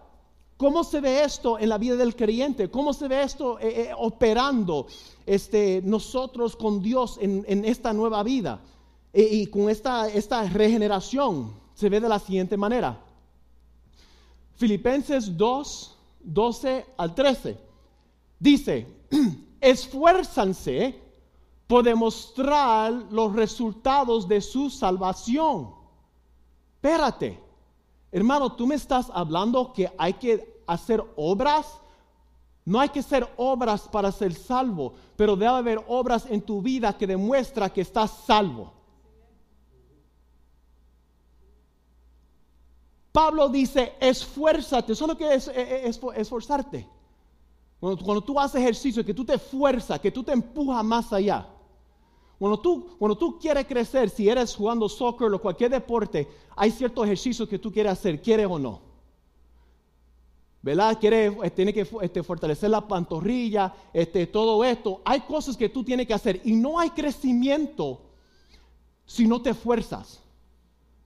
[0.57, 2.71] ¿cómo se ve esto en la vida del creyente?
[2.71, 4.87] ¿Cómo se ve esto eh, eh, operando
[5.25, 8.61] este, nosotros con Dios en, esta nueva vida
[9.13, 11.60] y, y con esta, esta regeneración?
[11.81, 12.95] Se ve de la siguiente manera.
[14.55, 17.57] Filipenses 2, 12 al 13.
[18.37, 18.85] Dice,
[19.59, 21.01] esfuérzanse
[21.65, 25.73] por demostrar los resultados de su salvación.
[26.75, 27.39] Espérate,
[28.11, 31.79] hermano, tú me estás hablando que hay que hacer obras.
[32.63, 36.95] No hay que hacer obras para ser salvo, pero debe haber obras en tu vida
[36.95, 38.80] que demuestra que estás salvo.
[43.11, 44.93] Pablo dice, esfuérzate.
[44.93, 45.51] ¿Eso es lo que es,
[46.15, 46.87] esforzarte?
[47.79, 51.47] Cuando, tú haces ejercicio, que tú te esfuerzas, que tú te empujas más allá.
[52.37, 57.05] Cuando tú, cuando tú quieres crecer, si eres jugando soccer o cualquier deporte, hay ciertos
[57.05, 58.81] ejercicios que tú quieres hacer, quieres o no.
[60.61, 60.97] ¿Verdad?
[60.99, 65.01] Quieres, eh, tiene que este, fortalecer la pantorrilla, este, todo esto.
[65.03, 67.99] Hay cosas que tú tienes que hacer y no hay crecimiento
[69.05, 70.20] si no te esfuerzas.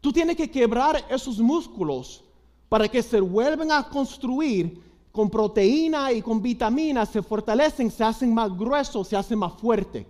[0.05, 2.23] Tú tienes que quebrar esos músculos
[2.69, 4.79] para que se vuelvan a construir
[5.11, 10.05] con proteína y con vitaminas, se fortalecen, se hacen más gruesos, se hacen más fuertes.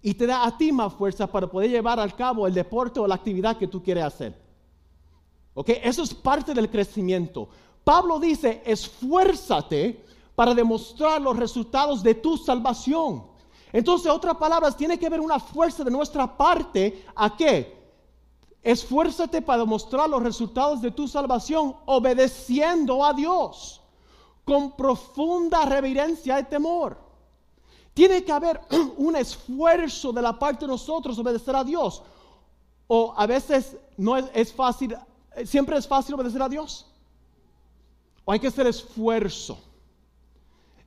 [0.00, 3.06] Y te da a ti más fuerza para poder llevar al cabo el deporte o
[3.06, 4.40] la actividad que tú quieres hacer.
[5.52, 5.68] ¿Ok?
[5.82, 7.46] Eso es parte del crecimiento.
[7.84, 10.02] Pablo dice, esfuérzate
[10.34, 13.24] para demostrar los resultados de tu salvación.
[13.70, 17.79] Entonces, otras palabras, tiene que haber una fuerza de nuestra parte a qué?
[18.62, 23.80] Esfuérzate para mostrar los resultados de tu salvación obedeciendo a Dios
[24.44, 26.98] con profunda reverencia y temor.
[27.94, 28.60] Tiene que haber
[28.98, 32.02] un esfuerzo de la parte de nosotros obedecer a Dios.
[32.86, 34.96] O a veces no es, fácil,
[35.44, 36.86] siempre es fácil obedecer a Dios.
[38.24, 39.58] O hay que hacer esfuerzo.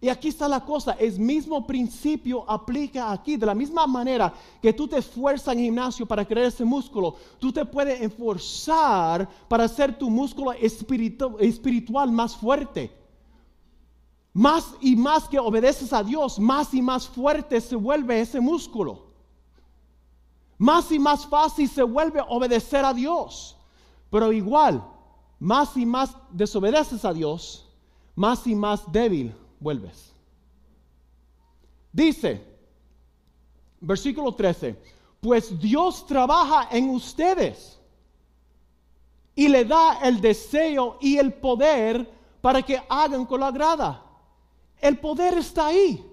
[0.04, 3.38] Y aquí está la cosa, el mismo principio aplica aquí.
[3.38, 7.54] De la misma manera que tú te esfuerzas en gimnasio para crear ese músculo, tú
[7.54, 12.92] te puedes esforzar para hacer tu músculo espiritual más fuerte.
[14.34, 19.06] Más y más que obedeces a Dios, más y más fuerte se vuelve ese músculo.
[20.58, 23.56] Más y más fácil se vuelve obedecer a Dios.
[24.10, 24.86] Pero igual,
[25.40, 27.70] más y más desobedeces a Dios,
[28.16, 29.34] más y más débil
[29.64, 30.14] vuelves.
[31.92, 32.44] Dice,
[33.80, 34.76] versículo 13,
[35.22, 37.80] pues Dios trabaja en ustedes
[39.36, 42.08] y le da el deseo y el poder
[42.42, 44.04] para que hagan con la grada.
[44.82, 46.06] El poder está ahí.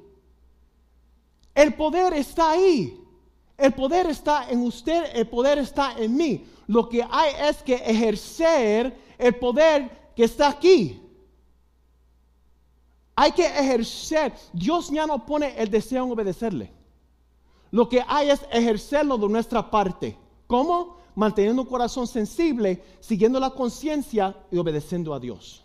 [1.54, 2.96] El poder está ahí.
[3.58, 6.46] El poder está en usted, el poder está en mí.
[6.66, 10.99] Lo que hay es que ejercer el poder que está aquí.
[13.20, 14.32] Hay que ejercer.
[14.50, 16.72] Dios ya no pone el deseo en obedecerle.
[17.70, 20.16] Lo que hay es ejercerlo de nuestra parte.
[20.46, 20.96] ¿Cómo?
[21.14, 25.62] Manteniendo un corazón sensible, siguiendo la conciencia y obedeciendo a Dios.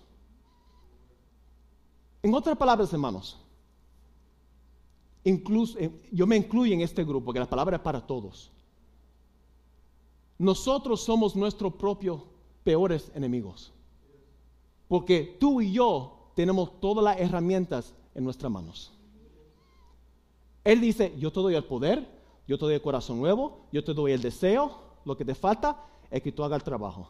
[2.21, 3.39] En otras palabras, hermanos,
[5.23, 8.51] incluso, eh, yo me incluyo en este grupo, que la palabra es para todos.
[10.37, 12.21] Nosotros somos nuestros propios
[12.65, 13.71] peores enemigos.
[14.89, 18.91] Porque tú y yo tenemos todas las herramientas en nuestras manos.
[20.63, 22.07] Él dice, yo te doy el poder,
[22.47, 24.71] yo te doy el corazón nuevo, yo te doy el deseo,
[25.05, 27.07] lo que te falta es que tú hagas el trabajo.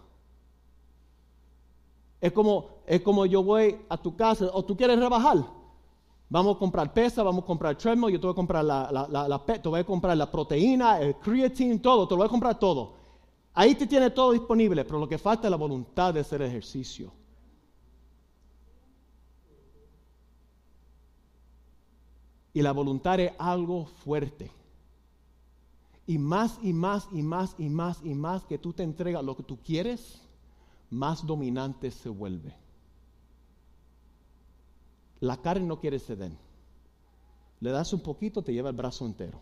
[2.21, 5.37] Es como, es como yo voy a tu casa, o tú quieres rebajar,
[6.29, 9.83] vamos a comprar pesa, vamos a comprar treadmill, yo te voy a comprar la, a
[9.83, 12.93] comprar la proteína, el creatine, todo, te lo voy a comprar todo.
[13.53, 17.11] Ahí te tiene todo disponible, pero lo que falta es la voluntad de hacer ejercicio.
[22.55, 24.49] Y la voluntad es algo fuerte.
[26.07, 29.35] Y más y más y más y más y más que tú te entregas lo
[29.35, 30.21] que tú quieres,
[30.89, 32.55] más dominante se vuelve.
[35.19, 36.31] La carne no quiere ceder.
[37.59, 39.37] Le das un poquito, te lleva el brazo entero.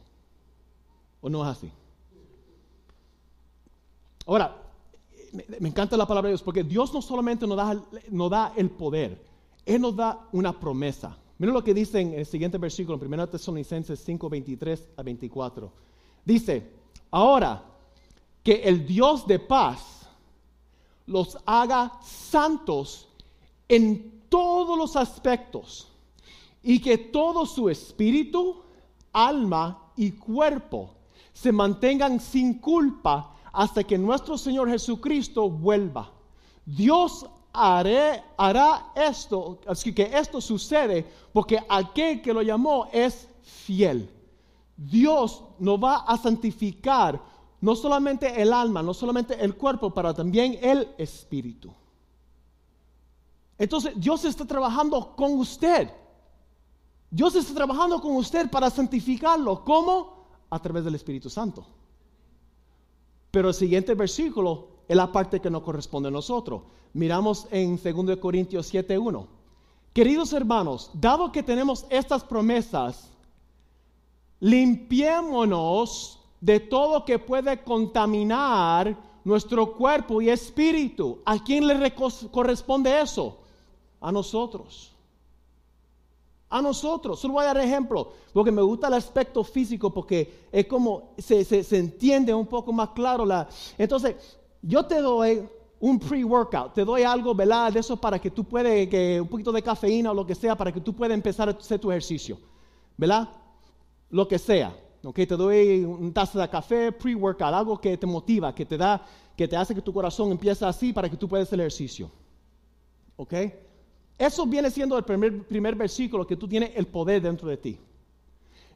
[1.21, 1.71] ¿O no es así?
[4.25, 4.59] Ahora,
[5.59, 8.71] me, encanta la palabra de Dios porque Dios no solamente nos da, nos da el
[8.71, 9.23] poder,
[9.67, 11.15] Él nos da una promesa.
[11.43, 15.73] Miren lo que dice en el siguiente versículo, en 1 Tesalonicenses 5, 23 a 24.
[16.23, 16.71] Dice,
[17.11, 17.61] ahora
[18.41, 20.07] que el Dios de paz
[21.05, 23.09] los haga santos
[23.67, 25.89] en todos los aspectos
[26.63, 28.61] y que todo su espíritu,
[29.11, 30.95] alma y cuerpo
[31.33, 36.09] se mantengan sin culpa hasta que nuestro Señor Jesucristo vuelva.
[36.65, 44.09] Dios hará esto, así que esto sucede porque aquel que lo llamó es fiel.
[44.75, 47.21] Dios nos va a santificar
[47.61, 51.71] no solamente el alma, no solamente el cuerpo, pero también el espíritu.
[53.57, 55.89] Entonces Dios está trabajando con usted.
[57.09, 59.63] Dios está trabajando con usted para santificarlo.
[59.63, 60.25] ¿Cómo?
[60.49, 61.63] A través del Espíritu Santo.
[63.29, 66.61] Pero el siguiente versículo es la parte que nos corresponde a nosotros.
[66.93, 69.27] Miramos en 2 Corintios 7:1.
[69.93, 73.11] Queridos hermanos, dado que tenemos estas promesas,
[74.39, 81.19] limpiémonos de todo que puede contaminar nuestro cuerpo y espíritu.
[81.25, 81.93] ¿A quién le
[82.31, 83.37] corresponde eso?
[84.01, 84.93] A nosotros
[86.53, 87.19] a nosotros.
[87.19, 91.43] Solo voy a dar ejemplo, porque me gusta el aspecto físico, porque es como se,
[91.43, 93.25] se, entiende un poco más claro.
[93.25, 95.47] La, entonces, yo te doy
[95.79, 97.73] un pre-workout, te doy algo, ¿verdad?
[97.73, 100.55] De eso para que tú puedas, que un poquito de cafeína o lo que sea,
[100.55, 102.39] para que tú puedas empezar a hacer tu ejercicio,
[102.97, 103.29] ¿verdad?
[104.09, 104.73] Lo que sea.
[105.03, 105.15] ¿ok?
[105.15, 109.45] Te doy un taza de café, pre-workout, algo que te motiva, que te da, que
[109.45, 112.09] te hace que tu corazón empiece así para que tú puedas hacer el ejercicio.
[113.17, 113.33] ¿Ok?
[114.17, 117.77] Eso viene siendo el primer, primer versículo que tú tienes el poder dentro de ti.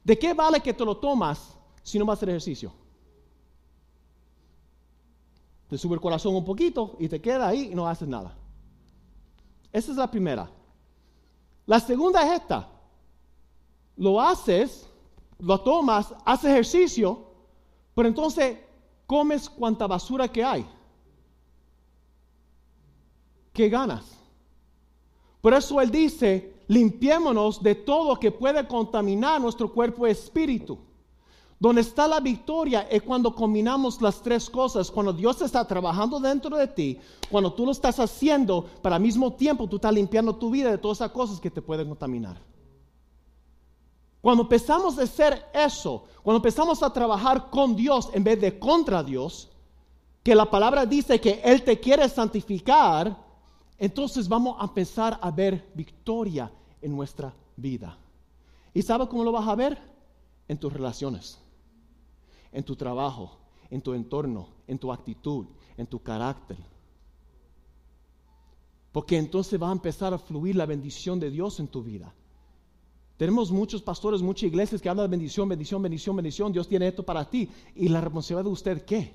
[0.03, 2.73] ¿De qué vale que te lo tomas si no vas a hacer ejercicio?
[5.69, 8.35] Te sube el corazón un poquito y te queda ahí y no haces nada.
[9.71, 10.49] Esa es la primera.
[11.65, 12.69] La segunda es esta.
[13.97, 14.89] Lo haces,
[15.39, 17.25] lo tomas, haces ejercicio,
[17.93, 18.57] pero entonces
[19.05, 20.65] comes cuanta basura que hay.
[23.51, 24.17] ¿Qué ganas?
[25.41, 30.77] Por eso Él dice, limpiémonos de todo que puede contaminar nuestro cuerpo y espíritu.
[31.59, 36.55] Donde está la victoria es cuando combinamos las tres cosas, cuando Dios está trabajando dentro
[36.55, 36.99] de ti,
[37.31, 40.77] cuando tú lo estás haciendo, pero al mismo tiempo tú estás limpiando tu vida de
[40.77, 42.39] todas esas cosas que te pueden contaminar.
[44.21, 49.01] Cuando empezamos a hacer eso, cuando empezamos a trabajar con Dios en vez de contra
[49.01, 49.49] Dios,
[50.21, 53.17] que la palabra dice que Él te quiere santificar,
[53.77, 57.97] entonces vamos a empezar a ver victoria en nuestra vida.
[58.73, 59.77] ¿Y sabe cómo lo vas a ver?
[60.47, 61.39] En tus relaciones,
[62.57, 63.37] en tu trabajo,
[63.69, 65.45] en tu entorno, en tu actitud,
[65.77, 66.57] en tu carácter.
[68.91, 72.11] Porque entonces va a empezar a fluir la bendición de Dios en tu vida.
[73.15, 76.51] Tenemos muchos pastores, muchas iglesias que hablan de bendición, bendición, bendición, bendición.
[76.51, 77.47] Dios tiene esto para ti.
[77.75, 79.13] ¿Y la responsabilidad de usted qué?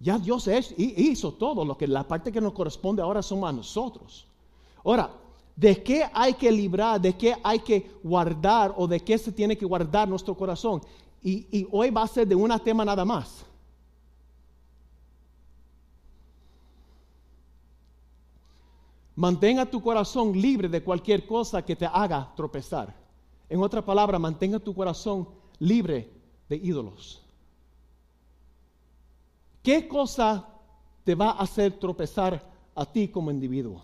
[0.00, 4.26] Ya Dios hizo todo, lo que la parte que nos corresponde ahora somos a nosotros.
[4.84, 5.10] Ahora,
[5.56, 7.00] ¿de qué hay que librar?
[7.00, 8.74] ¿De qué hay que guardar?
[8.76, 10.82] ¿O de qué se tiene que guardar nuestro corazón?
[11.22, 13.44] Y, hoy va a ser de un tema nada más.
[19.16, 22.94] Mantenga tu corazón libre de cualquier cosa que te haga tropezar.
[23.48, 25.28] En otra palabra, mantenga tu corazón
[25.58, 26.08] libre
[26.48, 27.20] de ídolos.
[29.62, 30.46] ¿Qué cosa
[31.04, 32.42] te va a hacer tropezar
[32.74, 33.82] a ti como individuo?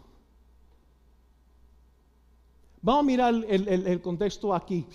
[2.81, 4.87] Vamos a mirar el, contexto aquí.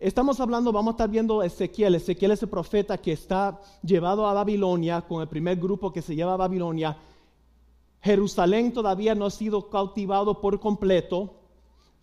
[0.00, 1.94] Estamos hablando, vamos a estar viendo Ezequiel.
[1.96, 6.14] Ezequiel es el profeta que está llevado a Babilonia con el primer grupo que se
[6.14, 6.96] lleva a Babilonia.
[8.00, 11.34] Jerusalén todavía no ha sido cautivado por completo.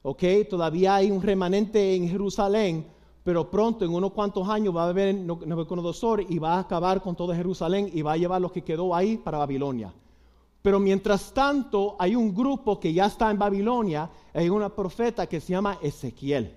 [0.01, 0.23] ¿Ok?
[0.49, 2.85] Todavía hay un remanente en Jerusalén
[3.25, 7.15] pero pronto, en unos cuantos años, va a haber Nabucodonosor y va a acabar con
[7.15, 9.91] todo Jerusalén y va a llevar lo que quedó ahí para Babilonia.
[10.61, 15.41] Pero mientras tanto, hay un grupo que ya está en Babilonia, hay una profeta que
[15.41, 16.55] se llama Ezequiel,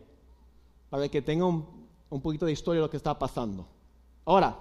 [0.91, 1.67] para que tenga un,
[2.11, 3.67] un poquito de historia de lo que está pasando.
[4.25, 4.57] Ahora,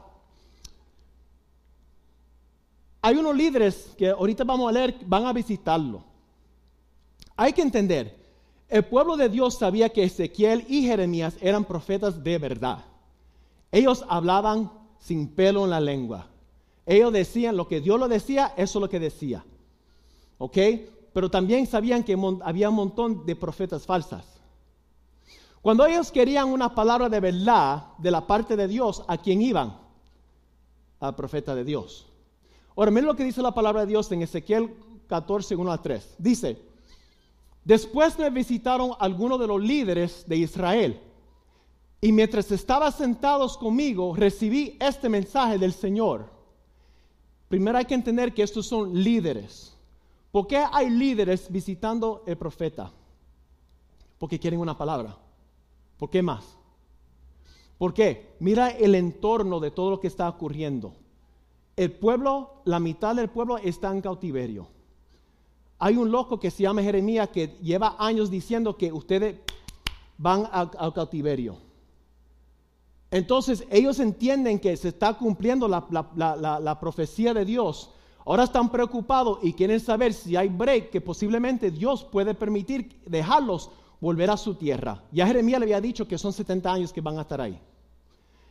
[3.01, 6.03] hay unos líderes que ahorita vamos a leer, van a visitarlo.
[7.35, 8.15] Hay que entender,
[8.67, 12.83] el pueblo de Dios sabía que Ezequiel y Jeremías eran profetas de verdad.
[13.71, 16.27] Ellos hablaban sin pelo en la lengua.
[16.85, 19.45] Ellos decían lo que Dios lo decía, eso es lo que decía.
[20.37, 20.57] ¿Ok?
[21.13, 24.36] Pero también sabían que había un montón de profetas falsas.
[25.67, 29.77] Cuando ellos querían una palabra de verdad de la parte de Dios, ¿a quién iban?
[31.01, 32.07] Al profeta de Dios.
[32.73, 34.73] Ahora, miren lo que dice la palabra de Dios en Ezequiel
[35.07, 36.15] 14, 1 a 3.
[36.19, 36.57] Dice,
[37.65, 41.01] después me visitaron algunos de los líderes de Israel.
[41.99, 46.31] Y mientras estaban sentados conmigo, recibí este mensaje del Señor.
[47.49, 49.75] Primero hay que entender que estos son líderes.
[50.31, 52.89] ¿Por qué hay líderes visitando el profeta?
[54.17, 55.26] Porque quieren una palabra.
[55.97, 56.57] ¿Por qué más?
[57.77, 58.35] ¿Por qué?
[58.39, 60.95] Mira el entorno de todo lo que está ocurriendo.
[61.75, 64.67] El pueblo, la mitad del pueblo está en cautiverio.
[65.79, 69.35] Hay un loco que se llama Jeremías que lleva años diciendo que ustedes
[70.17, 71.57] van al, cautiverio.
[73.11, 75.85] Entonces ellos entienden que se está cumpliendo la,
[76.15, 77.91] la, profecía de Dios.
[78.25, 83.69] Ahora están preocupados y quieren saber si hay break que posiblemente Dios puede permitir dejarlos
[83.99, 85.03] volver a su tierra.
[85.11, 87.59] Ya Jeremías le había dicho que son 70 años que van a estar ahí.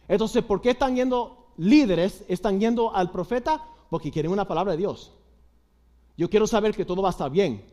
[0.08, 4.78] Entonces, ¿por qué están yendo líderes están yendo al profeta porque quieren una palabra de
[4.78, 5.12] Dios.
[6.16, 7.64] Yo quiero saber que todo va a estar bien.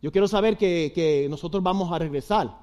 [0.00, 2.60] Yo quiero saber que, nosotros vamos a regresar.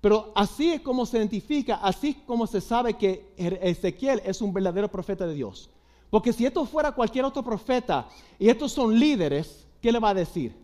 [0.00, 4.52] Pero así es como se identifica, así es como se sabe que Ezequiel es un
[4.52, 5.70] verdadero profeta de Dios.
[6.10, 8.08] Porque si esto fuera cualquier otro profeta
[8.38, 10.54] y estos son líderes, ¿qué le va a decir?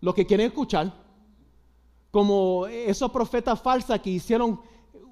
[0.00, 1.07] Lo que quieren escuchar.
[2.10, 4.58] Como esos profetas falsos que hicieron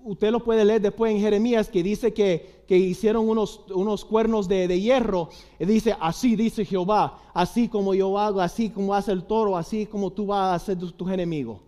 [0.07, 4.81] usted lo puede leer después en Jeremías, que dice que, hicieron unos, unos cuernos de,
[4.81, 5.31] hierro.
[5.59, 9.87] Y dice, así dice Jehová, así como yo hago, así como hace el toro, así
[9.87, 11.61] como tú vas a hacer tus, tus enemigos.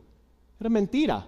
[0.61, 1.27] Era mentira.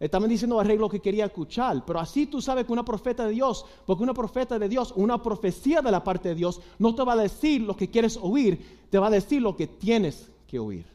[0.00, 3.66] Estaban diciendo arreglo que quería escuchar, pero así tú sabes que una profeta de Dios,
[3.84, 7.12] porque una profeta de Dios, una profecía de la parte de Dios, no te va
[7.14, 10.86] a decir lo que quieres oír, te va a decir lo que tienes que oír.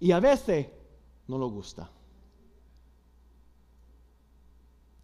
[0.00, 0.68] Y a veces
[1.28, 1.88] no lo gusta.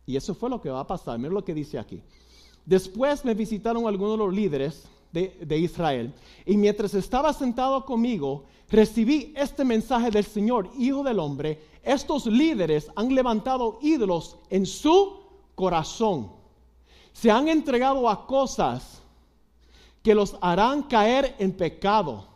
[0.07, 1.19] Y eso fue lo que va a pasar.
[1.19, 2.03] Mira lo que dice aquí.
[2.65, 6.13] Después me visitaron algunos de los líderes de, de, Israel.
[6.45, 11.61] Y mientras estaba sentado conmigo, recibí este mensaje del Señor, Hijo del Hombre.
[11.83, 15.21] Estos líderes han levantado ídolos en su
[15.55, 16.33] corazón.
[17.13, 19.03] Se han entregado a cosas
[20.03, 22.34] que los harán caer en pecado.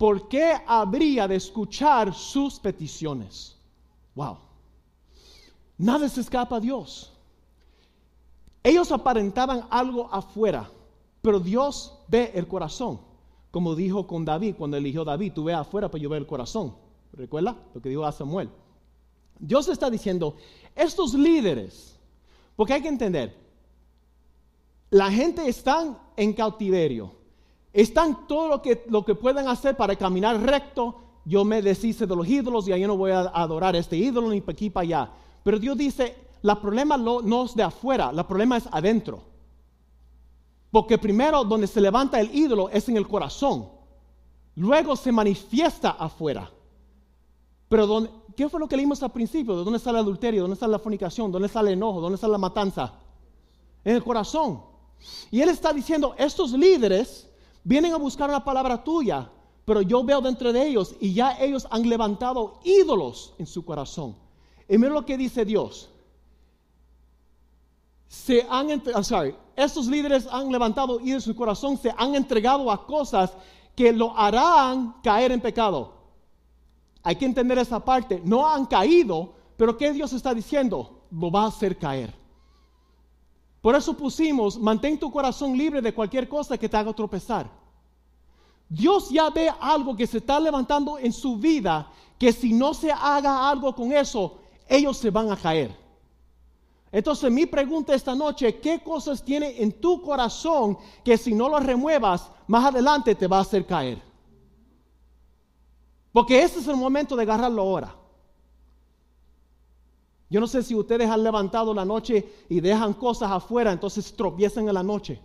[0.00, 3.58] ¿Por qué habría de escuchar sus peticiones?
[4.14, 4.38] Wow.
[5.76, 7.12] Nada se escapa a Dios.
[8.62, 10.70] Ellos aparentaban algo afuera,
[11.20, 12.98] pero Dios ve el corazón.
[13.50, 16.74] Como dijo con David, cuando eligió David, tú ve afuera, pero yo veo el corazón.
[17.12, 18.48] ¿Recuerda lo que dijo a Samuel?
[19.38, 20.34] Dios está diciendo,
[20.74, 21.94] estos líderes,
[22.56, 23.36] porque hay que entender,
[24.88, 27.19] la gente está en cautiverio,
[27.72, 30.96] están todo lo que, lo que pueden hacer para caminar recto.
[31.24, 34.40] Yo me deshice de los ídolos y ahí no voy a adorar este ídolo ni
[34.40, 35.10] para aquí para allá.
[35.44, 39.22] Pero Dios dice, el problema no, es de afuera, el problema es adentro.
[40.70, 43.68] Porque primero donde se levanta el ídolo es en el corazón.
[44.56, 46.50] Luego se manifiesta afuera.
[47.68, 49.56] Pero ¿qué fue lo que leímos al principio?
[49.56, 50.42] ¿De dónde sale el adulterio?
[50.42, 51.30] ¿Dónde sale la fornicación?
[51.30, 52.00] ¿Dónde sale el enojo?
[52.00, 52.94] ¿Dónde sale la matanza?
[53.84, 54.62] En el corazón.
[55.30, 57.29] Y él está diciendo, estos líderes
[57.64, 59.30] vienen a buscar una palabra tuya,
[59.64, 64.16] pero yo veo dentro de ellos y ya ellos han levantado ídolos en su corazón.
[64.68, 65.90] Y mira lo que dice Dios.
[68.08, 68.82] Se han,
[69.56, 73.32] estos líderes han levantado y en su corazón se han entregado a cosas
[73.76, 75.94] que lo harán caer en pecado.
[77.02, 78.20] Hay que entender esa parte.
[78.24, 81.04] No han caído, pero ¿qué Dios está diciendo?
[81.10, 82.19] Lo va a hacer caer.
[83.60, 87.50] Por eso pusimos, mantén tu corazón libre de cualquier cosa que te haga tropezar.
[88.68, 92.90] Dios ya ve algo que se está levantando en su vida, que si no se
[92.90, 94.38] haga algo con eso,
[94.68, 95.76] ellos se van a caer.
[96.92, 101.64] Entonces mi pregunta esta noche, ¿qué cosas tiene en tu corazón que si no las
[101.64, 104.00] remuevas, más adelante te va a hacer caer?
[106.12, 107.99] Porque ese es el momento de agarrarlo ahora.
[110.30, 114.68] Yo no sé si ustedes han levantado la noche y dejan cosas afuera, entonces tropiezan
[114.68, 115.20] en la noche.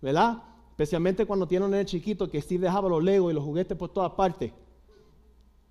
[0.00, 0.42] ¿Verdad?
[0.70, 4.12] Especialmente cuando tienen nene chiquito que sí dejaba los legos y los juguetes por todas
[4.12, 4.52] partes.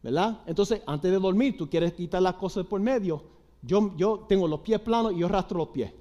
[0.04, 0.42] ¿verdad?
[0.46, 3.24] Entonces, antes de dormir, tú quieres quitar las cosas por medio.
[3.62, 5.92] Yo, yo tengo los pies planos y yo arrastro los pies.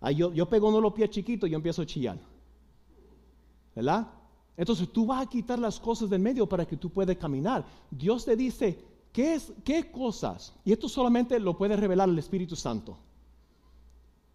[0.00, 2.18] Ahí yo, yo pego uno de los pies chiquitos y yo empiezo a chillar.
[3.74, 4.08] ¿verdad?
[4.56, 7.64] Entonces tú vas a quitar las cosas del medio para que tú puedas caminar.
[7.90, 8.78] Dios te dice,
[9.12, 10.54] ¿qué, es, qué cosas?
[10.64, 12.98] Y esto solamente lo puede revelar el Espíritu Santo.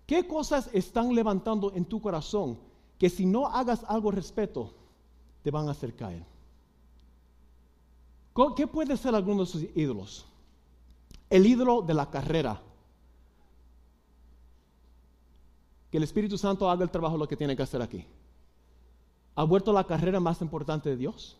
[0.06, 2.60] ¿Qué cosas están levantando en tu corazón
[3.00, 4.74] que si no hagas algo al respeto,
[5.42, 6.24] te van a hacer caer?
[8.56, 10.26] ¿Qué puede ser alguno de sus ídolos?
[11.30, 12.62] El ídolo de la carrera.
[15.90, 18.06] Que el Espíritu Santo haga el trabajo lo que tiene que hacer aquí.
[19.36, 21.38] ¿Ha vuelto la carrera más importante de Dios?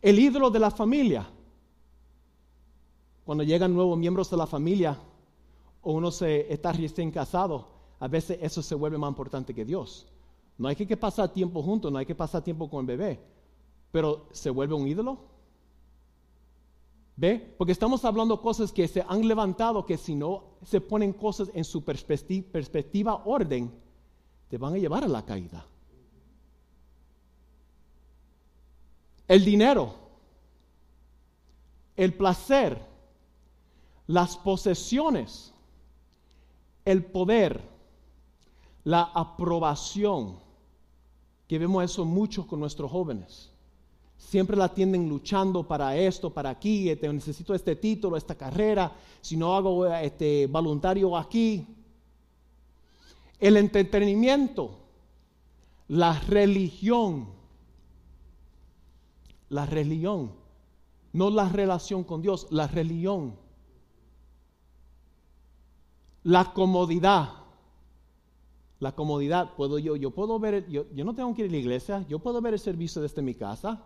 [0.00, 1.28] El ídolo de la familia.
[3.24, 4.98] Cuando llegan nuevos miembros de la familia
[5.82, 7.68] o uno se está recién casado,
[8.00, 10.06] a veces eso se vuelve más importante que Dios.
[10.58, 13.20] No hay que pasar tiempo juntos, no hay que pasar tiempo con el bebé,
[13.90, 15.18] pero se vuelve un ídolo.
[17.16, 17.54] ¿Ve?
[17.58, 21.64] Porque estamos hablando cosas que se han levantado que si no se ponen cosas en
[21.64, 23.70] su perspectiva, orden,
[24.48, 25.64] te van a llevar a la caída.
[29.28, 29.94] El dinero,
[31.96, 32.91] el placer,
[34.12, 35.52] las posesiones,
[36.84, 37.62] el poder,
[38.84, 40.38] la aprobación,
[41.48, 43.52] que vemos eso mucho con nuestros jóvenes
[44.32, 49.36] siempre la tienden luchando para esto, para aquí, este, necesito este título, esta carrera, si
[49.36, 51.66] no hago este voluntario aquí.
[53.38, 54.78] El entretenimiento,
[55.88, 57.26] la religión,
[59.48, 60.32] la religión,
[61.12, 63.34] no la relación con Dios, la religión,
[66.22, 67.30] la comodidad.
[68.78, 71.58] La comodidad, puedo yo, yo puedo ver, yo, yo no tengo que ir a la
[71.58, 73.80] iglesia, yo puedo ver el servicio desde mi casa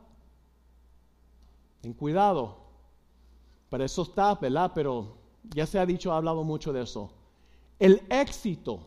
[1.82, 2.56] en cuidado.
[3.68, 4.72] Para eso está, ¿verdad?
[4.74, 5.16] Pero
[5.54, 7.10] ya se ha dicho, ha hablado mucho de eso.
[7.78, 8.80] El éxito.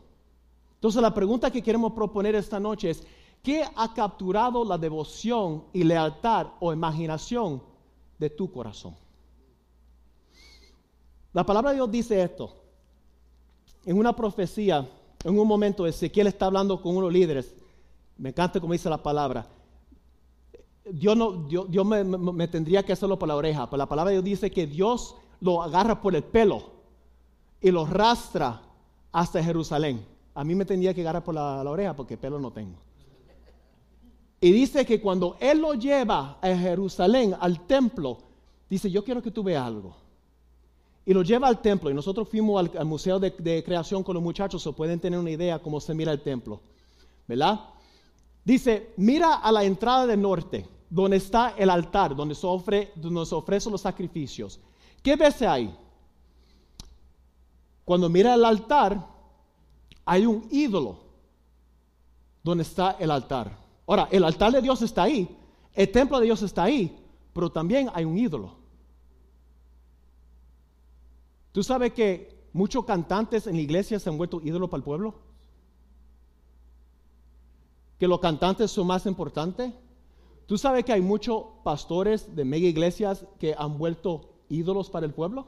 [0.75, 3.05] Entonces la pregunta que queremos proponer esta noche es,
[3.43, 7.61] ¿qué ha capturado la devoción y lealtad o imaginación
[8.17, 8.95] de tu corazón?
[11.33, 12.58] La palabra de Dios dice esto.
[13.89, 14.87] En una profecía,
[15.23, 17.55] en un momento Ezequiel está hablando con unos líderes.
[18.19, 19.47] Me encanta como dice la palabra.
[20.91, 21.17] Dios,
[21.87, 25.15] me, tendría que hacerlo por la oreja, pero la palabra de Dios dice que Dios
[25.41, 26.65] lo agarra por el pelo
[27.59, 28.61] y lo rastra
[29.11, 30.05] hasta Jerusalén.
[30.35, 32.77] A mí me tendría que agarrar por la, oreja porque pelo no tengo.
[34.39, 38.19] Y dice que cuando Él lo lleva a Jerusalén, al templo,
[38.69, 39.95] dice, yo quiero que tú veas algo.
[41.09, 41.89] Y lo lleva al templo.
[41.89, 45.57] Y nosotros fuimos al, Museo de, Creación con los muchachos, o pueden tener una idea
[45.57, 46.61] cómo se mira el templo.
[47.27, 47.61] ¿Verdad?
[48.45, 53.25] Dice, mira a la entrada del norte donde está el altar, donde se, ofre, donde
[53.25, 54.59] se ofrecen los sacrificios.
[55.01, 55.75] ¿Qué ves ahí?
[57.83, 59.03] Cuando mira el altar,
[60.05, 60.99] hay un ídolo
[62.43, 63.57] donde está el altar.
[63.87, 65.27] Ahora, el altar de Dios está ahí,
[65.73, 66.95] el templo de Dios está ahí,
[67.33, 68.58] pero también hay un ídolo.
[71.59, 75.15] ¿Tú sabes que muchos cantantes en la iglesia se han vuelto ídolos para el pueblo?
[77.99, 79.73] ¿Que los cantantes son más importantes?
[80.45, 85.13] ¿Tú sabes que hay muchos pastores de mega iglesias que han vuelto ídolos para el
[85.13, 85.47] pueblo?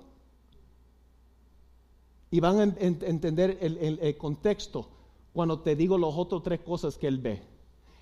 [2.30, 4.90] Y van a entender el, contexto
[5.32, 7.42] cuando te digo las otras tres cosas que él ve.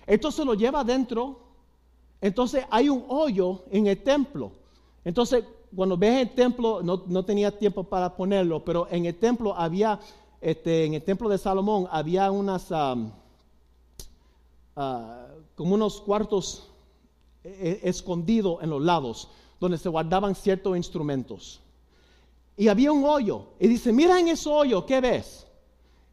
[0.08, 1.38] Esto se lo lleva adentro.
[2.20, 4.50] Entonces hay un hoyo en el templo.
[5.04, 5.44] Entonces,
[5.74, 10.00] cuando ves el templo, no, tenía tiempo para ponerlo, pero en el templo había,
[10.40, 12.96] este, en el templo de Salomón, había unas, ah,
[14.76, 16.68] ah, como unos cuartos
[17.44, 19.28] e, e, escondido en los lados,
[19.60, 21.60] donde se guardaban ciertos instrumentos.
[22.56, 23.44] Y había un hoyo.
[23.58, 25.46] Y dice, mira en ese hoyo, ¿qué ves?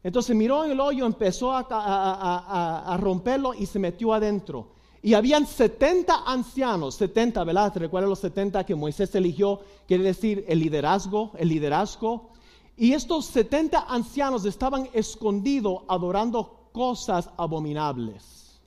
[0.02, 4.68] Entonces miró en el hoyo, empezó a, romperlo y se metió adentro.
[5.02, 7.72] Y habían 70 ancianos, 70, ¿verdad?
[7.72, 9.60] ¿Te recuerdas los 70 que Moisés eligió?
[9.86, 12.30] Quiere decir el liderazgo, el liderazgo.
[12.76, 18.60] Y estos 70 ancianos estaban escondidos adorando cosas abominables.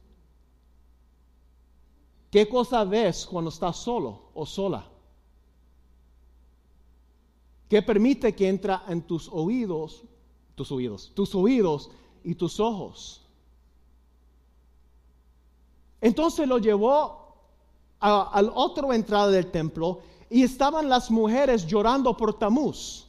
[2.31, 4.87] ¿Qué cosa ves cuando estás solo o sola?
[7.67, 10.03] ¿Qué permite que entra en tus oídos,
[10.55, 11.89] tus oídos, tus oídos
[12.23, 13.21] y tus ojos?
[16.01, 17.35] Entonces lo llevó
[17.99, 19.99] al otro entrada del templo
[20.29, 23.05] y estaban las mujeres llorando por Tamuz.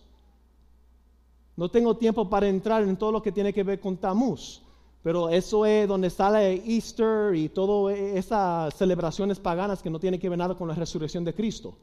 [1.57, 4.61] No tengo tiempo para entrar en todo lo que tiene que ver con Tamuz.
[5.03, 10.29] Pero eso es donde sale Easter y todas esas celebraciones paganas que no tienen que
[10.29, 11.75] ver nada con la resurrección de Cristo.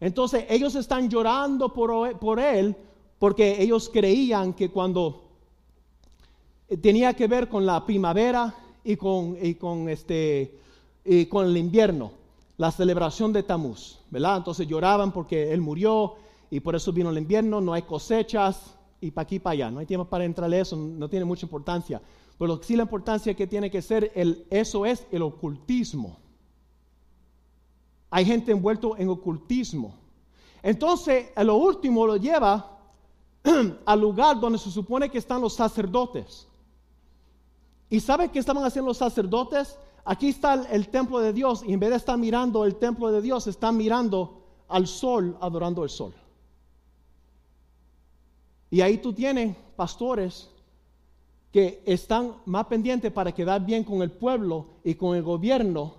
[0.00, 2.74] Entonces ellos están llorando por él
[3.18, 5.22] porque ellos creían que cuando
[6.80, 8.52] tenía que ver con la primavera
[8.84, 10.58] y con, y con, este,
[11.04, 12.12] y con el invierno,
[12.56, 14.38] la celebración de Tamuz, ¿verdad?
[14.38, 16.14] Entonces lloraban porque él murió
[16.50, 19.80] y por eso vino el invierno, no hay cosechas y para aquí para allá, no
[19.80, 22.00] hay tiempo para entrarle eso, no tiene mucha importancia.
[22.38, 26.18] Pero sí la importancia que tiene que ser, el, eso es el ocultismo.
[28.10, 29.94] Hay gente envuelto en ocultismo.
[30.62, 32.78] Entonces, a lo último lo lleva
[33.86, 36.46] al lugar donde se supone que están los sacerdotes.
[37.92, 39.76] ¿Y sabe qué estaban haciendo los sacerdotes?
[40.06, 43.20] Aquí está el, templo de Dios y en vez de estar mirando el templo de
[43.20, 46.14] Dios, están mirando al sol, adorando el sol.
[48.70, 50.48] Y ahí tú tienes pastores
[51.52, 55.96] que están más pendientes para quedar bien con el pueblo y con el gobierno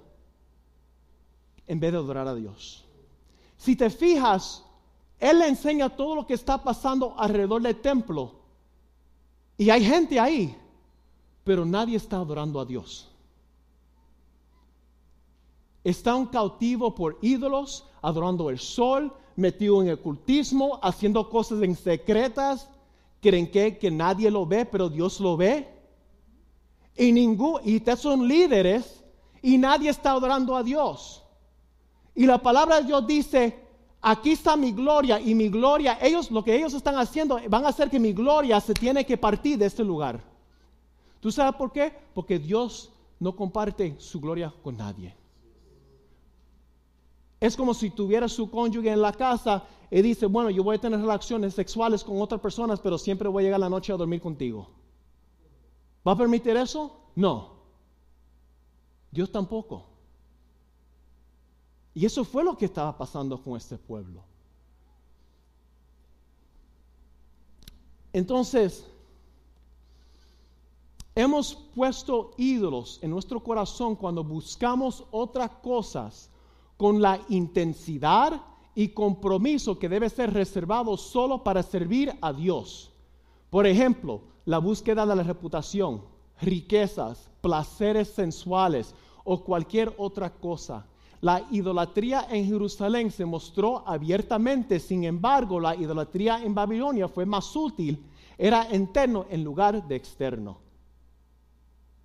[1.68, 2.86] en vez de adorar a Dios.
[3.56, 4.66] Si te fijas,
[5.20, 8.32] Él le enseña todo lo que está pasando alrededor del templo.
[9.60, 10.58] Y hay gente ahí,
[11.44, 13.10] pero nadie está adorando a Dios.
[15.84, 21.76] Está un cautivo por ídolos, adorando el sol, metido en el cultismo, haciendo cosas en
[21.76, 22.70] secretas.
[23.22, 25.68] ¿Creen que, nadie lo ve, pero Dios lo ve?
[26.96, 29.04] Y ningún, y ustedes son líderes
[29.41, 31.24] y nadie está adorando a Dios.
[32.16, 33.60] Y la palabra de Dios dice,
[34.02, 37.70] aquí está mi gloria y mi gloria, ellos lo que ellos están haciendo van a
[37.70, 40.33] hacer que mi gloria se tiene que partir de este lugar.
[41.24, 41.94] ¿Tú sabes por qué?
[42.14, 45.16] Porque Dios no comparte su gloria con nadie.
[47.40, 50.82] Es como si tuviera su cónyuge en la casa y dice, bueno, yo voy a
[50.82, 54.20] tener relaciones sexuales con otras personas, pero siempre voy a llegar la noche a dormir
[54.20, 54.70] contigo.
[56.06, 56.94] ¿Va a permitir eso?
[57.16, 57.54] No.
[59.10, 59.86] Dios tampoco.
[61.94, 64.26] Y eso fue lo que estaba pasando con este pueblo.
[68.12, 68.86] Entonces,
[71.16, 76.30] hemos puesto ídolos en nuestro corazón cuando buscamos otras cosas
[76.78, 78.41] con la intensidad
[78.76, 82.91] y compromiso que debe ser reservado solo para servir a Dios.
[83.49, 86.01] Por ejemplo, la búsqueda de la reputación,
[86.41, 90.86] riquezas, placeres sensuales o cualquier otra cosa
[91.24, 97.45] la idolatría en Jerusalén se mostró abiertamente, sin embargo, la idolatría en Babilonia fue más
[97.45, 98.03] sutil,
[98.38, 100.57] era interno en lugar de externo.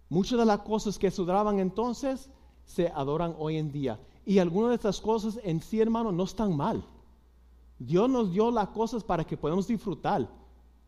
[0.09, 2.31] Muchas de las cosas que se entonces
[2.65, 3.99] se adoran hoy en día.
[4.25, 6.85] Y algunas de estas cosas en sí, hermano, no están mal.
[7.79, 10.29] Dios nos dio las cosas para que podamos disfrutar.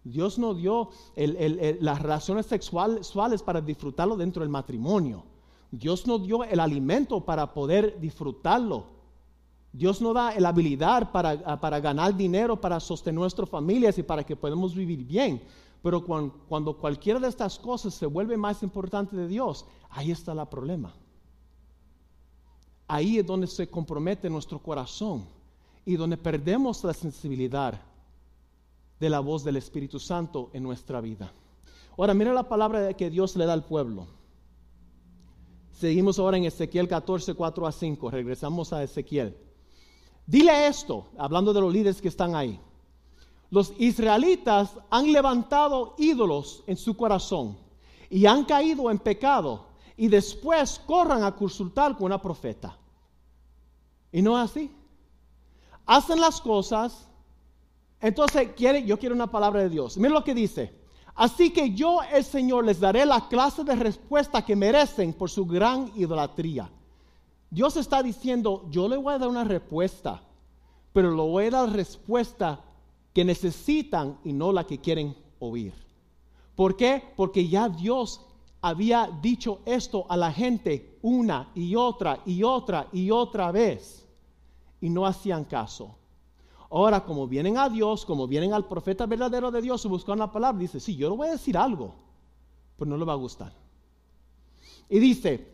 [0.02, 5.24] Dios nos dio las relaciones sexuales para disfrutarlo dentro del matrimonio.
[5.70, 8.84] Dios nos dio el alimento para poder disfrutarlo.
[9.72, 14.24] Dios nos da la habilidad para, para ganar dinero, para sostener nuestras familias y para
[14.24, 15.40] que podamos vivir bien.
[15.82, 20.46] Pero cuando, cualquiera de estas cosas se vuelve más importante de Dios, ahí está el
[20.48, 20.94] problema.
[22.86, 25.24] Ahí es donde se compromete nuestro corazón
[25.86, 27.80] y donde perdemos la sensibilidad
[28.98, 31.32] de la voz del Espíritu Santo en nuestra vida.
[31.96, 34.06] Ahora, mira la palabra que Dios le da al pueblo.
[35.72, 38.10] Seguimos ahora en Ezequiel 14, 4 a 5.
[38.10, 39.36] Regresamos a Ezequiel.
[40.26, 42.60] Dile esto, hablando de los líderes que están ahí.
[43.50, 47.58] Los israelitas han levantado ídolos en su corazón
[48.08, 52.76] y han caído en pecado y después corran a consultar con una profeta.
[54.12, 54.70] Y no es así.
[55.84, 57.08] Hacen las cosas.
[58.00, 59.96] Entonces, quiere, yo quiero una palabra de Dios.
[59.98, 60.72] Mira lo que dice.
[61.14, 65.44] Así que yo, el Señor, les daré la clase de respuesta que merecen por su
[65.44, 66.70] gran idolatría.
[67.50, 70.22] Dios está diciendo, yo le voy a dar una respuesta,
[70.92, 72.60] pero le voy a dar respuesta
[73.12, 75.74] que necesitan y no la que quieren oír.
[76.54, 77.02] ¿Por qué?
[77.16, 78.20] Porque ya Dios
[78.60, 84.06] había dicho esto a la gente una y otra y otra y otra vez
[84.80, 85.96] y no hacían caso.
[86.70, 90.30] Ahora, como vienen a Dios, como vienen al profeta verdadero de Dios y buscan la
[90.30, 91.94] palabra, dice, sí, yo le voy a decir algo,
[92.76, 93.52] pero no le va a gustar.
[94.88, 95.48] Y dice,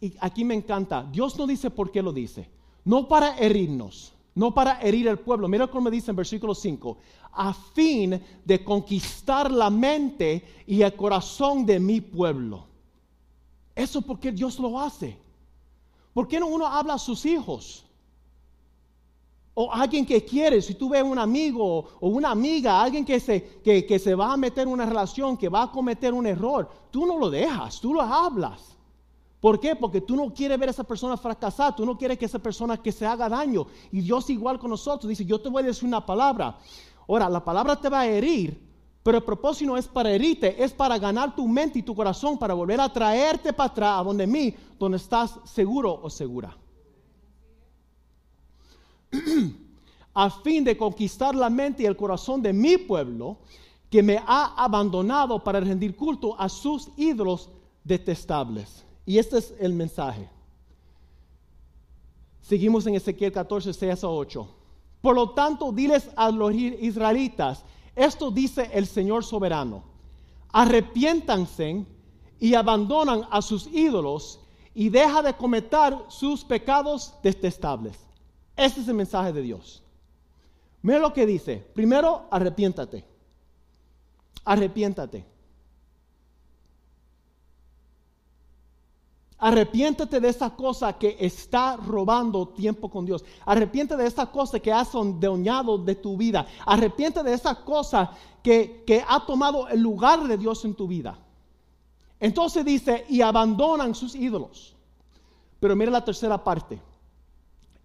[0.00, 2.48] y aquí me encanta, Dios no dice por qué lo dice,
[2.84, 5.48] no para herirnos, no para herir al pueblo.
[5.48, 6.96] Mira cómo dice en versículo 5,
[7.32, 12.66] a fin de conquistar la mente y el corazón de mi pueblo.
[13.74, 15.16] Eso porque Dios lo hace.
[16.12, 17.84] ¿Por qué no uno habla a sus hijos?
[19.54, 23.60] O alguien que quiere, si tú ves un amigo o una amiga, alguien que se,
[23.62, 27.04] que, se va a meter en una relación, que va a cometer un error, tú
[27.04, 28.71] no lo dejas, tú lo hablas.
[29.42, 29.74] ¿Por qué?
[29.74, 32.76] Porque tú no quieres ver a esa persona fracasar, tú no quieres que esa persona
[32.80, 33.66] que se haga daño.
[33.90, 36.60] Y Dios igual con nosotros dice, yo te voy a decir una palabra.
[37.08, 38.70] Ahora, la palabra te va a herir,
[39.02, 42.38] Pero el propósito no es para herirte, es para ganar tu mente y tu corazón,
[42.38, 46.56] para volver a traerte para atrás, a donde mí, donde estás seguro o segura.
[50.14, 53.38] a fin de conquistar la mente y el corazón de mi pueblo,
[53.90, 57.50] que me ha abandonado para rendir culto a sus ídolos
[57.82, 58.84] detestables.
[59.04, 60.28] Y este es el mensaje.
[62.40, 64.48] Seguimos en Ezequiel 14, 6 a 8.
[65.00, 67.64] Por lo tanto, diles a los israelitas,
[67.96, 69.82] esto dice el Señor soberano,
[70.50, 71.84] arrepiéntanse
[72.38, 74.40] y abandonan a sus ídolos
[74.74, 77.98] y deja de cometer sus pecados detestables.
[78.56, 79.82] Este es el mensaje de Dios.
[80.82, 81.64] Mira lo que dice.
[81.74, 83.04] Primero, arrepiéntate.
[84.44, 85.24] Arrepiéntate.
[89.44, 93.24] Arrepiéntete de esa cosa que está robando tiempo con Dios.
[93.44, 96.46] Arrepiéntete de esa cosa que ha sondeñado de tu vida.
[96.64, 101.18] Arrepiéntete de esa cosa que, que ha tomado el lugar de Dios en tu vida.
[102.20, 104.76] Entonces dice, y abandonan sus ídolos.
[105.58, 106.80] Pero mira la tercera parte.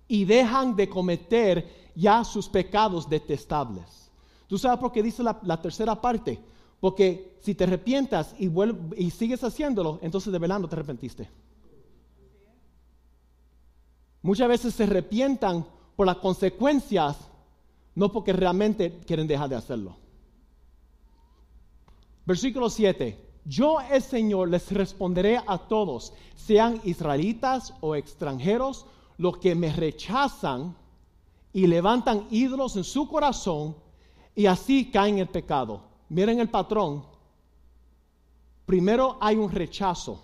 [0.08, 4.12] Y dejan de cometer ya sus pecados detestables.
[4.46, 6.40] ¿Tú sabes por qué dice la, tercera parte?
[6.80, 8.52] Porque si te arrepientas y,
[8.96, 11.47] y sigues haciéndolo, entonces de verdad no te arrepentiste.
[14.28, 15.66] Muchas veces se arrepientan
[15.96, 17.16] por las consecuencias,
[17.96, 19.96] no porque realmente quieren dejar de hacerlo.
[22.26, 23.26] Versículo 7.
[23.46, 28.86] Yo el Señor les responderé a todos, sean israelitas o extranjeros,
[29.18, 30.76] los que me rechazan
[31.54, 33.78] y levantan ídolos en su corazón
[34.36, 35.84] y así caen en el pecado.
[36.10, 37.06] Miren el patrón.
[38.66, 40.22] Primero hay un rechazo.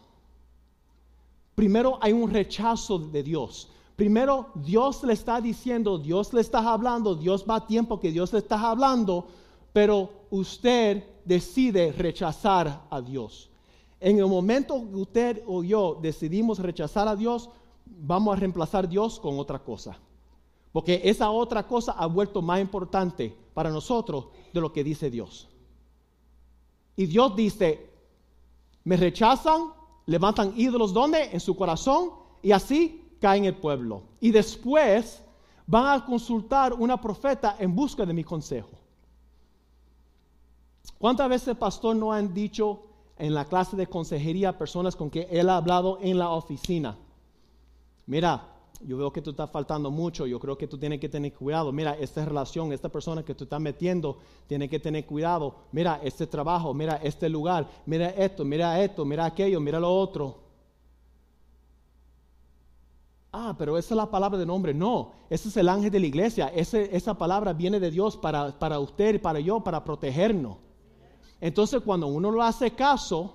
[1.55, 3.69] Primero hay un rechazo de Dios.
[3.95, 8.33] Primero Dios le está diciendo, Dios le está hablando, Dios va a tiempo que Dios
[8.33, 9.27] le está hablando,
[9.71, 13.49] pero usted decide rechazar a Dios.
[13.99, 17.49] En el momento que usted o yo decidimos rechazar a Dios,
[17.85, 19.97] vamos a reemplazar a Dios con otra cosa.
[20.71, 25.47] Porque esa otra cosa ha vuelto más importante para nosotros de lo que dice Dios.
[26.95, 27.89] Y Dios dice,
[28.83, 29.71] me rechazan,
[30.07, 31.25] levantan ídolos donde?
[31.31, 32.09] En su corazón
[32.41, 34.03] y así caen el pueblo.
[34.19, 35.23] Y después
[35.65, 38.71] van a consultar una profeta en busca de mi consejo.
[40.97, 42.81] ¿Cuántas veces, pastor, no han dicho
[43.17, 46.97] en la clase de consejería personas con que él ha hablado en la oficina?
[48.07, 48.45] Mira,
[48.81, 51.71] yo veo que tú estás faltando mucho, yo creo que tú tienes que tener cuidado.
[51.71, 54.17] Mira, esta relación, esta persona que tú estás metiendo,
[54.47, 55.55] tiene que tener cuidado.
[55.71, 60.42] Mira, este trabajo, mira, este lugar, mira esto, mira esto, mira aquello, mira lo otro.
[63.35, 64.75] Ah, pero esa es la palabra de nombre.
[64.75, 66.47] No, ese es el ángel de la iglesia.
[66.49, 70.57] esa palabra viene de Dios para, para usted y para yo, para protegernos.
[71.41, 73.33] Entonces, cuando uno lo hace caso,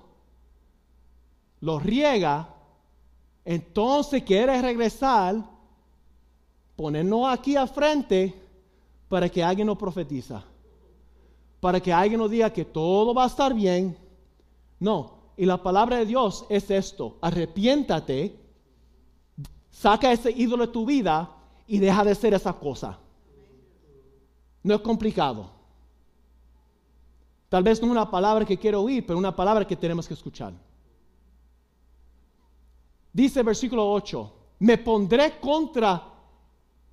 [1.59, 2.47] lo riega,
[3.43, 5.35] entonces quiere regresar,
[6.77, 8.33] ponernos aquí al frente
[9.09, 10.45] para que alguien nos profetiza,
[11.59, 13.97] para que alguien nos diga que todo va a estar bien.
[14.79, 18.48] No, y la palabra de Dios es esto, arrepiéntate,
[19.71, 21.29] saca ese ídolo de tu vida
[21.67, 22.97] y deja de ser esa cosa.
[24.63, 25.49] No es complicado.
[27.47, 30.53] Tal vez no una palabra que quiero oír, pero una palabra que tenemos que escuchar.
[33.11, 36.03] Dice versículo 8, me pondré contra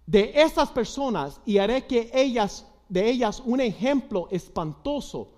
[0.07, 5.29] de esas personas y haré que ellas, de ellas un ejemplo espantoso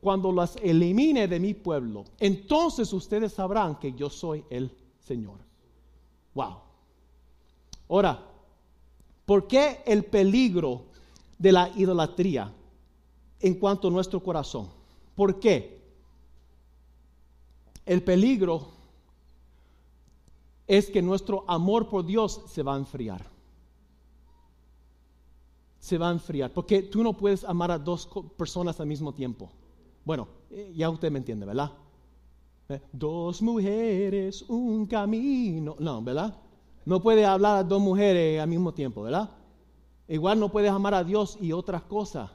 [0.00, 2.04] cuando las elimine de mi pueblo.
[2.18, 5.38] Entonces ustedes sabrán que yo soy el Señor.
[6.34, 6.63] Wow.
[7.88, 8.24] Ahora,
[9.26, 10.86] ¿por qué el peligro
[11.38, 12.52] de la idolatría
[13.40, 14.68] en cuanto a nuestro corazón?
[15.14, 15.80] ¿Por qué?
[17.84, 18.68] El peligro
[20.66, 23.24] es que nuestro amor por Dios se va a enfriar.
[25.78, 28.08] Se va a enfriar, porque tú no puedes amar a dos
[28.38, 29.50] personas al mismo tiempo.
[30.04, 31.72] Bueno, eh, ya usted me entiende, ¿verdad?
[32.70, 35.76] Eh, dos mujeres, un camino.
[35.78, 36.34] No, ¿verdad?
[36.84, 39.30] No puedes hablar a dos mujeres al mismo tiempo, ¿verdad?
[40.08, 42.30] Igual no puedes amar a Dios y otras cosas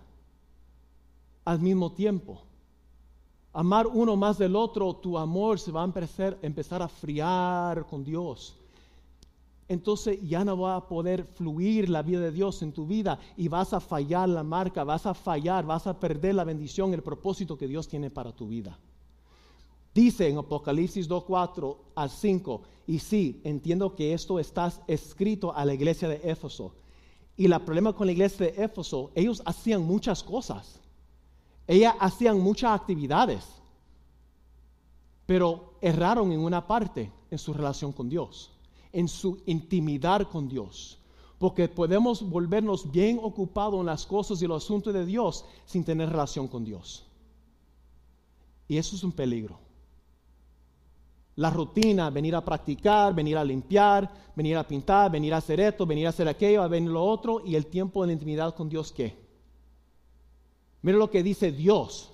[1.46, 2.44] al mismo tiempo
[3.54, 8.04] amar uno más del otro, tu amor se va a empezar, empezar a friar con
[8.04, 8.56] Dios.
[9.68, 13.48] Entonces ya no va a poder fluir la vida de Dios en tu vida y
[13.48, 17.58] vas a fallar la marca, vas a fallar, vas a perder la bendición, el propósito
[17.58, 18.80] que Dios tiene para tu vida.
[20.00, 25.66] Dice en Apocalipsis 2, 4 al 5, y sí, entiendo que esto está escrito a
[25.66, 26.72] la iglesia de Éfeso.
[27.36, 30.80] Y el problema con la iglesia de Éfeso, ellos hacían muchas cosas
[31.68, 33.44] Ellas hacían muchas actividades,
[35.26, 38.52] pero erraron en una parte, en su relación con Dios,
[38.94, 40.98] en su intimidad con Dios.
[41.38, 46.10] Porque podemos volvernos bien ocupados en las cosas y los asuntos de Dios sin tener
[46.10, 47.06] relación con Dios.
[48.70, 49.68] Y eso es un peligro.
[51.40, 55.86] La rutina, venir a practicar, venir a limpiar, venir a pintar, venir a hacer esto,
[55.86, 58.68] venir a hacer aquello, a venir lo otro, y el tiempo de la intimidad con
[58.68, 59.16] Dios, ¿qué?
[60.82, 62.12] Mira lo que dice Dios.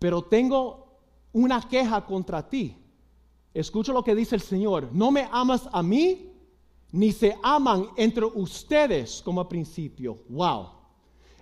[0.00, 0.88] Pero tengo
[1.32, 2.76] una queja contra ti.
[3.54, 4.88] Escucha lo que dice el Señor.
[4.92, 6.32] No me amas a mí,
[6.90, 10.18] ni se aman entre ustedes como a principio.
[10.28, 10.80] Wow.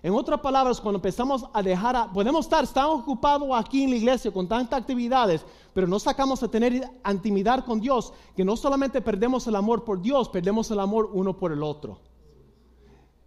[0.03, 3.97] En otras palabras, cuando empezamos a dejar, a, podemos estar tan ocupados aquí en la
[3.97, 5.45] iglesia con tantas actividades,
[5.79, 10.03] pero no sacamos a tener intimidad con Dios, que no solamente perdemos el amor por
[10.03, 12.01] Dios, perdemos el amor uno por el otro.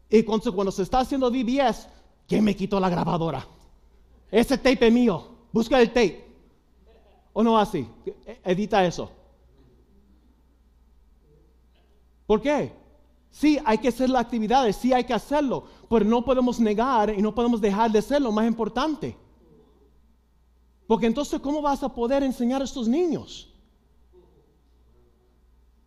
[0.09, 1.87] Y cuando, se está haciendo VBS,
[2.27, 3.47] ¿quién me quitó la grabadora?
[4.29, 6.25] Ese tape es mío, busca el tape.
[7.31, 7.87] ¿O no así?
[8.43, 9.09] Edita eso.
[12.27, 12.73] ¿Por qué?
[13.29, 17.21] Sí, hay que hacer las actividades, sí hay que hacerlo, pero no podemos negar y
[17.21, 19.15] no podemos dejar de ser lo más importante.
[20.91, 23.47] Porque entonces, ¿cómo vas a poder enseñar a estos niños?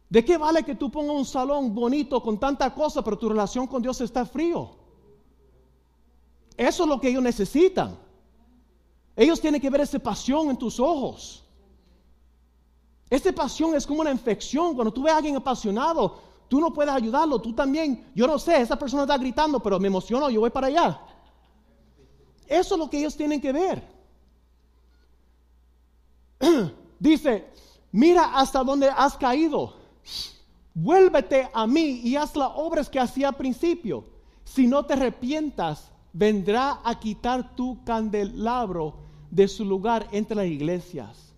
[0.08, 3.66] ¿De qué vale que tú pongas un salón bonito con tanta cosa, pero tu relación
[3.66, 4.70] con Dios está frío?
[6.56, 7.98] Eso es lo que ellos necesitan.
[9.14, 11.44] Ellos tienen que ver esa pasión en tus ojos.
[13.10, 14.74] Esa pasión es como una infección.
[14.74, 17.38] Cuando tú ves a alguien apasionado, tú no puedes ayudarlo.
[17.42, 20.68] Tú también, yo no sé, esa persona está gritando, pero me emociono, yo voy para
[20.68, 20.98] allá.
[22.46, 23.93] Eso es lo que ellos tienen que ver.
[26.98, 27.46] Dice,
[27.92, 29.74] mira hasta dónde has caído.
[30.74, 34.04] Vuélvete a mí y haz las obras que hacía al principio.
[34.44, 38.94] Si no te arrepientas, vendrá a quitar tu candelabro
[39.30, 41.34] de su lugar entre las iglesias.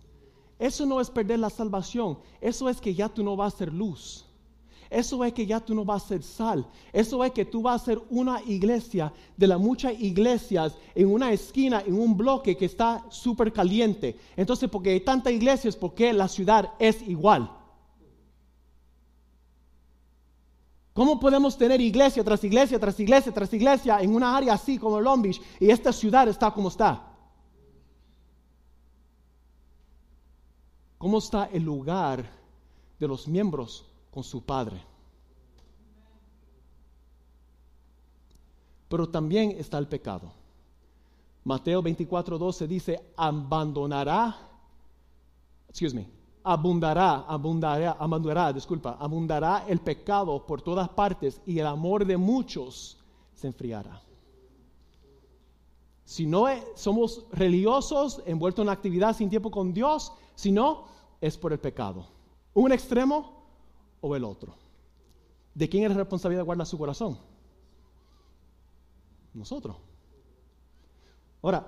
[0.59, 3.73] Eso no es perder la salvación, eso es que ya tú no vas a ser
[3.73, 4.26] luz.
[4.89, 6.65] Eso es que ya tú no vas a ser sal.
[6.93, 11.31] Eso es que tú vas a ser una iglesia de las muchas iglesias en una
[11.31, 14.17] esquina, en un bloque que está súper caliente.
[14.35, 17.51] Entonces, porque hay tantas iglesias, porque la ciudad es igual.
[20.97, 24.99] ¿Cómo podemos tener iglesia tras iglesia, tras iglesia, tras iglesia en una área así como
[24.99, 27.07] Long Beach y esta ciudad está como está?
[30.97, 32.25] ¿Cómo está el lugar
[32.99, 33.85] de los miembros
[34.17, 34.81] con su Padre?
[38.89, 40.31] Pero también está el pecado.
[41.43, 44.35] Mateo 24, 12 dice, abandonará,
[45.69, 46.09] excuse me,
[46.43, 52.97] abundará, abundará, abundará, disculpa, abundará el pecado por todas partes y el amor de muchos
[53.35, 54.01] se enfriará.
[56.05, 60.85] Si no somos religiosos, envueltos en actividad sin tiempo con Dios, si no,
[61.21, 62.07] es por el pecado.
[62.55, 63.36] Un extremo
[64.01, 64.53] o el otro.
[65.53, 67.17] ¿De quién es la responsabilidad de guardar su corazón?
[69.33, 69.75] Nosotros.
[71.41, 71.67] Ahora,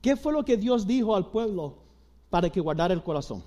[0.00, 1.76] ¿qué fue lo que Dios dijo al pueblo
[2.30, 3.42] para que guardara el corazón?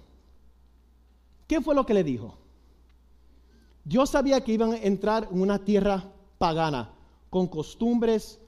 [1.47, 2.35] ¿Qué fue lo que le dijo?
[3.83, 6.91] Dios sabía que iban a entrar en una tierra pagana,
[7.29, 8.39] con costumbres,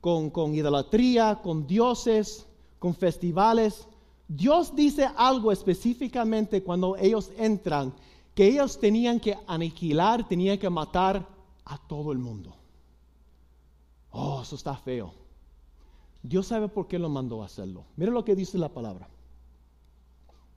[0.00, 2.46] con, idolatría, con dioses,
[2.78, 3.88] con festivales.
[4.28, 7.94] Dios dice algo específicamente cuando ellos entran,
[8.34, 11.26] que ellos tenían que aniquilar, tenían que matar
[11.64, 12.54] a todo el mundo.
[14.10, 15.12] Oh, eso está feo.
[16.22, 17.84] Dios sabe por qué lo mandó a hacerlo.
[17.96, 19.08] Mira lo que dice la palabra.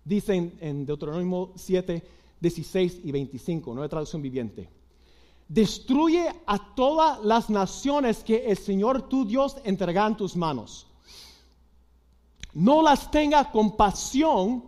[0.04, 2.04] Dice en, en Deuteronomio 7,
[2.40, 4.78] 16 y 25, nueva traducción viviente
[5.48, 10.88] destruye a todas las naciones que el Señor tu Dios entrega en tus manos.
[12.54, 14.64] No las tenga compasión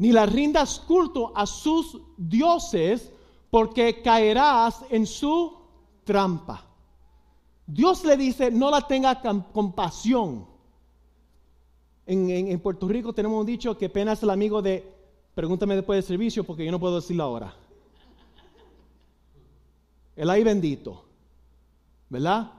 [0.00, 3.12] ni las rindas culto a sus dioses,
[3.50, 5.58] porque caerás en su
[6.04, 6.64] trampa.
[7.66, 9.20] Dios le dice, no la tenga
[9.52, 10.46] compasión.
[12.06, 14.90] En, Puerto Rico tenemos un dicho que pena es el amigo de,
[15.34, 17.54] pregúntame después del servicio porque yo no puedo decirlo ahora
[20.16, 21.02] el ay bendito,
[22.10, 22.52] ¿verdad?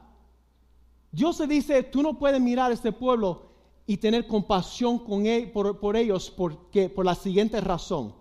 [1.11, 3.50] Dios se dice, tú no puedes mirar a este pueblo
[3.91, 8.13] y tener compasión con él, por, ellos porque, por la siguiente razón,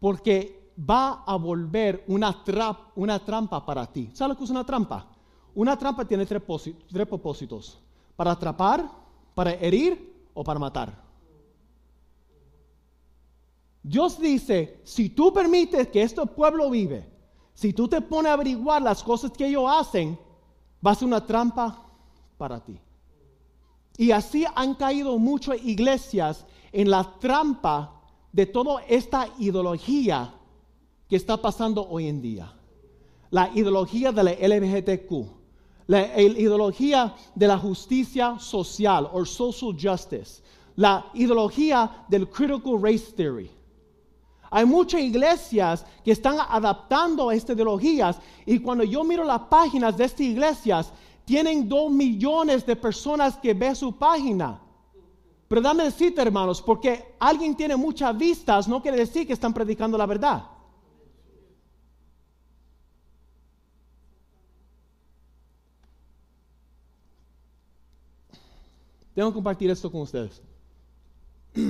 [0.00, 2.42] porque va a volver una,
[2.96, 4.10] una trampa para ti.
[4.14, 5.06] ¿Sabes lo que es una trampa?
[5.54, 6.42] Una trampa tiene tres,
[6.90, 7.78] tres propósitos,
[8.16, 8.90] para atrapar,
[9.34, 11.00] para herir o para matar.
[13.84, 17.12] Dios dice, si tú permites que este pueblo vive
[17.54, 20.18] si tú te pones a averiguar las cosas que ellos hacen,
[20.84, 21.84] va a ser una trampa
[22.38, 22.80] para ti.
[23.96, 28.00] Y así han caído muchas iglesias en la trampa
[28.32, 30.34] de toda esta ideología
[31.08, 32.52] que está pasando hoy en día.
[33.30, 35.26] La ideología de la LGBTQ,
[35.86, 40.42] la ideología de la justicia social o social justice,
[40.76, 43.50] la ideología del critical race theory.
[44.50, 49.96] Hay muchas iglesias que están adaptando a estas ideologías y cuando yo miro las páginas
[49.96, 50.92] de estas iglesias,
[51.24, 54.60] tienen dos millones de personas que ven su página.
[55.48, 59.98] Pero dame decirte, hermanos, porque alguien tiene muchas vistas, no quiere decir que están predicando
[59.98, 60.44] la verdad.
[69.14, 70.40] Tengo que compartir esto con ustedes.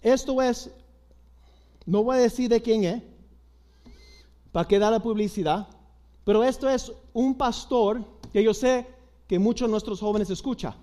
[0.00, 0.70] Esto es,
[1.86, 3.02] no voy a decir de quién es,
[4.50, 5.68] para que da la publicidad,
[6.24, 8.86] pero esto es un pastor que yo sé
[9.26, 10.74] que muchos de nuestros jóvenes escuchan.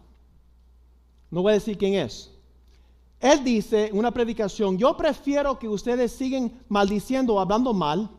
[1.31, 2.31] No voy a decir quién es.
[3.19, 8.09] Él dice en una predicación, yo prefiero que ustedes sigan maldiciendo o hablando mal,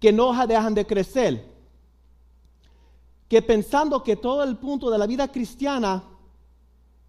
[0.00, 1.52] que no dejan de crecer,
[3.28, 6.02] que pensando que todo el punto de la vida cristiana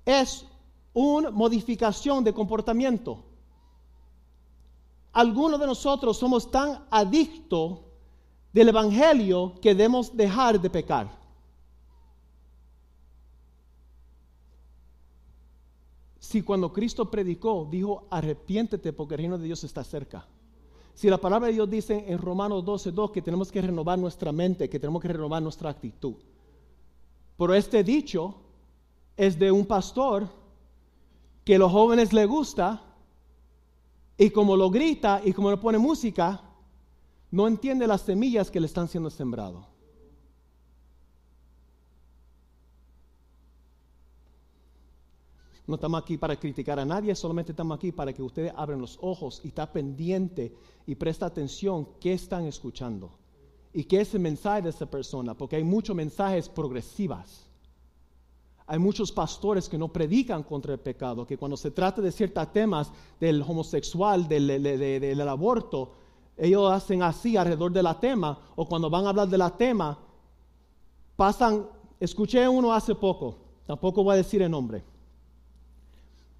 [0.05, 0.45] es
[0.93, 3.23] una modificación de comportamiento.
[5.11, 7.79] Algunos de nosotros somos tan adictos
[8.55, 11.09] del Evangelio que debemos dejar de pecar.
[16.19, 20.25] Si cuando Cristo predicó, dijo, arrepiéntete porque el reino de Dios está cerca.
[20.93, 24.31] Si la palabra de Dios dice en Romanos 12, 2 que tenemos que renovar nuestra
[24.31, 26.15] mente, que tenemos que renovar nuestra actitud.
[27.37, 28.35] Pero este dicho
[29.17, 30.29] es de un pastor
[31.43, 32.81] que a los jóvenes le gusta
[34.17, 36.44] y como lo grita y como le pone música,
[37.31, 39.67] no entiende las semillas que le están siendo sembrado.
[45.67, 48.99] No estamos aquí para criticar a nadie, solamente estamos aquí para que ustedes abran los
[49.01, 50.55] ojos y está pendiente
[50.85, 53.09] y presta atención qué están escuchando
[53.73, 57.45] y qué es el mensaje de esa persona, porque hay muchos mensajes progresivas
[58.67, 62.51] hay muchos pastores que no predican contra el pecado, que cuando se trata de ciertos
[62.51, 65.93] temas del homosexual, del, aborto,
[66.37, 69.97] ellos hacen así alrededor de la tema, o cuando van a hablar de la tema,
[71.15, 71.65] pasan,
[71.99, 74.83] escuché uno hace poco, tampoco voy a decir el nombre.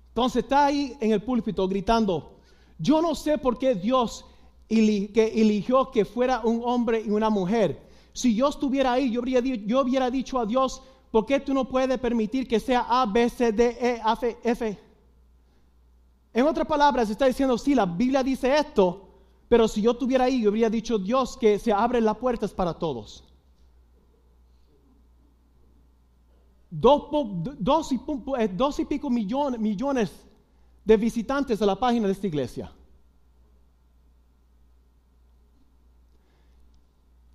[0.10, 2.34] Entonces está ahí en el púlpito gritando,
[2.78, 4.26] yo no sé por qué Dios
[4.68, 7.86] eligió que fuera un hombre y una mujer.
[8.14, 10.82] Si yo estuviera ahí, yo yo hubiera dicho a Dios,
[11.16, 14.78] ¿Por qué tú no puedes permitir que sea A, B, C, D, E, F, F?
[16.34, 19.05] En otras palabras, está diciendo, sí, la Biblia dice esto,
[19.48, 22.74] pero si yo estuviera ahí, yo habría dicho, Dios, que se abren las puertas para
[22.74, 23.24] todos.
[26.70, 27.96] Dos, y,
[28.38, 30.12] eh, y, pico millones, millones
[30.84, 32.72] de visitantes a la página de esta iglesia.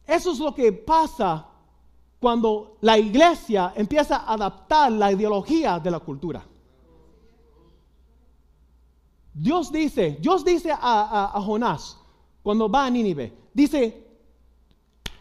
[0.07, 1.47] Eso es lo que pasa
[2.19, 6.45] cuando la iglesia empieza a adaptar la ideología de la cultura.
[9.33, 12.00] Dios dice, Dios dice a, Jonás,
[12.43, 14.07] cuando va a Nínive, dice,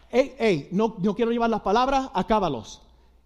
[0.09, 2.81] hey, hey, no, no quiero llevar las palabras, acábalos.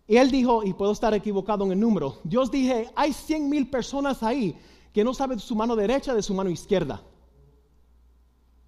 [0.07, 3.69] Y él dijo, y puedo estar equivocado en el número, Dios dije, hay cien mil
[3.69, 4.55] personas ahí
[4.91, 7.01] que no saben su mano derecha de su mano izquierda.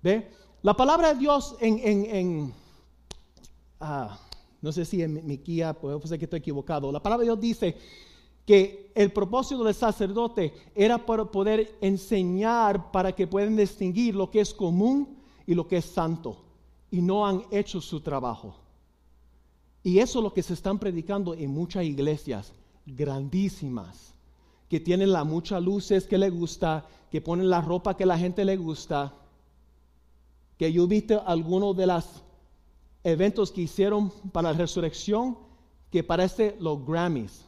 [0.02, 0.32] ¿Ve?
[0.62, 2.54] La palabra de Dios en, en, en
[3.80, 4.18] ah,
[4.62, 6.92] no sé si en mi guía, puede ser que estoy equivocado.
[6.92, 7.78] La palabra de Dios dice
[8.46, 14.40] que el propósito del sacerdote era para poder enseñar para que puedan distinguir lo que
[14.40, 15.15] es común
[15.46, 16.38] y lo que es santo.
[16.92, 18.56] Y no han hecho su trabajo.
[19.84, 22.54] Y eso es lo que se están predicando en muchas iglesias
[22.86, 24.14] grandísimas,
[24.70, 28.46] que tienen las muchas luces que le gusta, que ponen la ropa que la gente
[28.46, 29.14] le gusta,
[30.58, 32.24] que yo he visto algunos de las
[33.04, 35.38] eventos que hicieron para la resurrección
[35.92, 37.46] que parece los Grammys.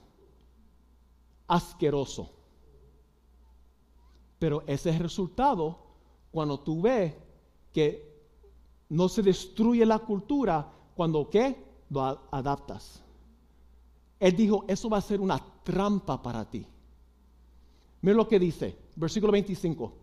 [1.47, 2.31] Asqueroso.
[4.37, 5.79] Pero ese es el resultado
[6.31, 7.13] cuando tú ves
[7.73, 8.07] que
[8.89, 11.55] no se destruye la cultura cuando ¿qué?
[11.89, 13.01] Lo adaptas.
[14.19, 16.65] Él dijo, eso va a ser una trampa para ti.
[18.01, 19.93] Mira lo que dice, versículo 25.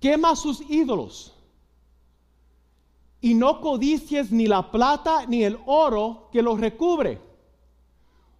[0.00, 1.34] Quema sus ídolos
[3.20, 7.20] y no codicies ni la plata ni el oro que los recubre.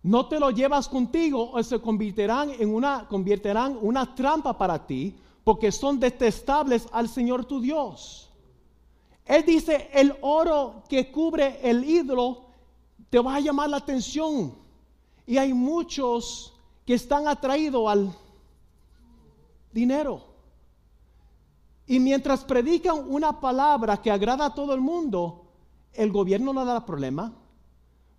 [0.03, 5.17] No te lo llevas contigo o se convertirán en una, convertirán una trampa para ti,
[5.43, 8.28] porque son detestables al Señor tu Dios.
[9.29, 12.47] Él dice, el oro que cubre el ídolo
[13.11, 14.55] te va a llamar la atención.
[15.27, 16.55] Y hay muchos
[16.87, 18.11] que están atraídos al
[19.71, 20.25] dinero.
[21.87, 25.45] Y mientras predican una palabra que agrada a todo el mundo,
[25.93, 27.31] el gobierno no da problema,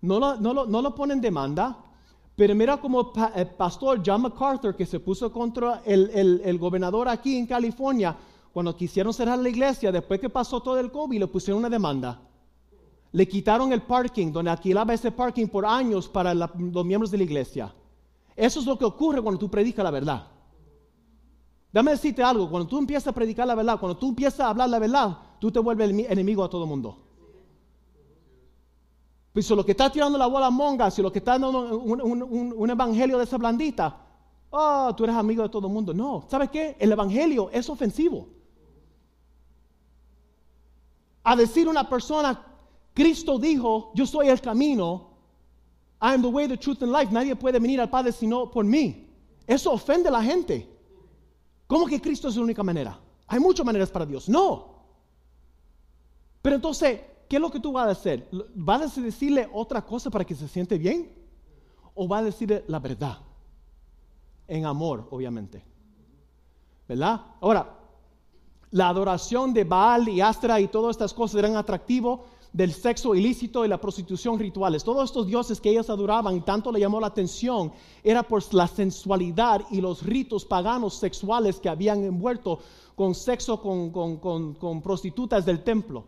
[0.02, 1.76] no lo, no lo, no lo pone en demanda.
[2.36, 7.08] Pero mira como el pastor John MacArthur, que se puso contra el, el, el, gobernador
[7.08, 8.16] aquí en California,
[8.52, 12.20] cuando quisieron cerrar la iglesia, después que pasó todo el COVID, le pusieron una demanda.
[13.12, 17.24] Le quitaron el parking, donde alquilaba ese parking por años para los miembros de la
[17.24, 17.74] iglesia.
[18.36, 20.26] Eso es lo que ocurre cuando tú predicas la verdad.
[21.72, 24.68] Dame decirte algo, cuando tú empiezas a predicar la verdad, cuando tú empiezas a hablar
[24.68, 26.98] la verdad, tú te vuelves enemigo a todo el mundo.
[29.32, 32.70] Pues si lo que está tirando la bola monga, si lo que está dando un,
[32.70, 33.96] evangelio de esa blandita,
[34.50, 35.94] oh, tú eres amigo de todo el mundo.
[35.94, 36.76] No, ¿sabes qué?
[36.80, 38.39] El evangelio es ofensivo.
[41.22, 42.42] A decir una persona,
[42.94, 45.10] Cristo dijo, yo soy el camino,
[46.02, 47.12] I am the way, the truth and life.
[47.12, 49.06] Nadie puede venir al Padre sino por mí.
[49.46, 50.68] Eso ofende a la gente.
[51.66, 52.98] ¿Cómo que Cristo es la única manera?
[53.26, 54.28] Hay muchas maneras para Dios.
[54.28, 54.80] No.
[56.40, 58.28] Pero entonces, ¿qué es lo que tú vas a hacer?
[58.54, 61.12] ¿Vas a decirle otra cosa para que se siente bien?
[61.94, 63.18] ¿O vas a decirle la verdad?
[64.48, 65.62] En amor, obviamente.
[66.88, 67.20] ¿Verdad?
[67.40, 67.79] Ahora,
[68.70, 72.20] la adoración de Baal y Astra y todas estas cosas eran atractivos
[72.52, 74.82] del sexo ilícito y la prostitución rituales.
[74.82, 79.62] Todos estos dioses que ellas adoraban tanto le llamó la atención era por la sensualidad
[79.70, 82.58] y los ritos paganos sexuales que habían envuelto
[82.96, 86.04] con sexo con, con prostitutas del templo.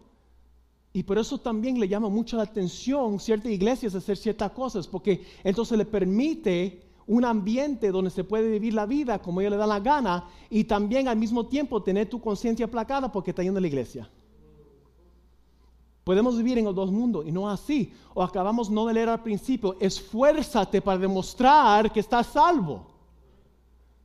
[0.93, 5.25] Y por eso también le llama mucho la atención ciertas iglesias hacer ciertas cosas, porque
[5.43, 9.67] entonces le permite un ambiente donde se puede vivir la vida como ella le da
[9.67, 13.61] la gana y también al mismo tiempo tener tu conciencia aplacada porque está yendo a
[13.61, 14.09] la iglesia.
[16.05, 17.93] Podemos vivir en los dos mundos y no así.
[18.15, 22.87] O acabamos no de leer al principio, esfuérzate para demostrar que estás salvo.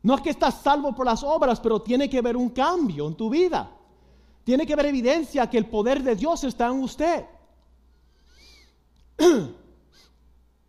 [0.03, 3.15] No es que estás salvo por las obras, pero tiene que haber un cambio en
[3.15, 3.71] tu vida.
[4.43, 7.25] Tiene que haber evidencia que el poder de Dios está en usted.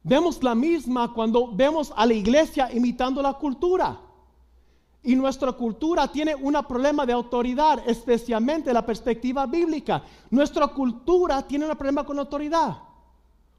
[0.09, 4.01] vemos la misma cuando vemos a la iglesia imitando la cultura.
[5.03, 10.03] Y nuestra cultura tiene un problema de autoridad, especialmente la perspectiva bíblica.
[10.31, 12.79] Nuestra cultura tiene un problema con autoridad.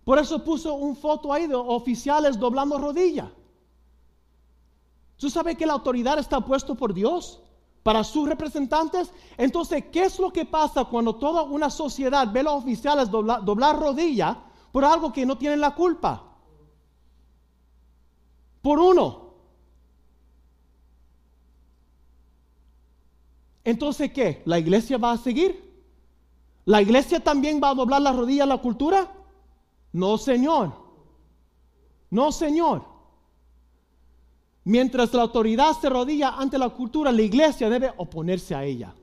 [0.03, 3.31] Por eso puso un foto ahí de oficiales doblando rodilla.
[5.17, 7.41] ¿Tú sabes que la autoridad está puesto por Dios
[7.83, 9.11] para sus representantes?
[9.37, 13.79] Entonces, ¿qué es lo que pasa cuando toda una sociedad ve a los oficiales doblar
[13.79, 14.37] rodilla
[14.71, 16.28] por algo que no tienen la culpa?
[18.61, 19.29] Por uno,
[23.69, 24.41] Entonces, ¿qué?
[24.45, 25.63] ¿La iglesia va a seguir?
[26.65, 29.11] ¿La iglesia también va a doblar la rodilla a la cultura?
[29.93, 30.73] No, Señor.
[32.09, 32.83] No, Señor.
[34.63, 38.95] Mientras la autoridad se rodilla ante la cultura, la iglesia debe oponerse a ella.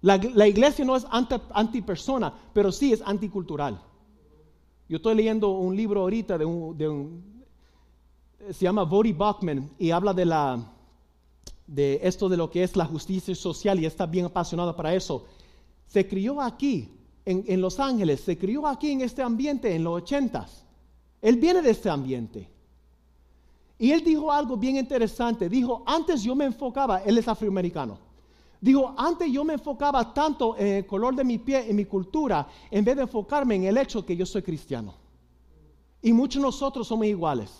[0.00, 3.82] La, iglesia no es anti, antipersona, pero sí es anticultural.
[4.94, 7.24] Yo estoy leyendo un libro ahorita de un,
[8.52, 10.72] se llama Vody Bachman y habla de la
[11.66, 15.24] de esto de lo que es la justicia social y está bien apasionado para eso.
[15.88, 16.90] Se crió aquí,
[17.24, 20.64] en, Los Ángeles, se crió aquí en este ambiente en los ochentas.
[21.20, 22.48] Él viene de este ambiente.
[23.80, 25.48] Y él dijo algo bien interesante.
[25.48, 27.98] Dijo, antes yo me enfocaba, él es afroamericano.
[28.64, 32.48] Dijo, antes yo me enfocaba tanto en el color de mi pie, en mi cultura,
[32.70, 34.94] en vez de enfocarme en el hecho que yo soy cristiano.
[36.00, 37.50] Y muchos de nosotros somos iguales.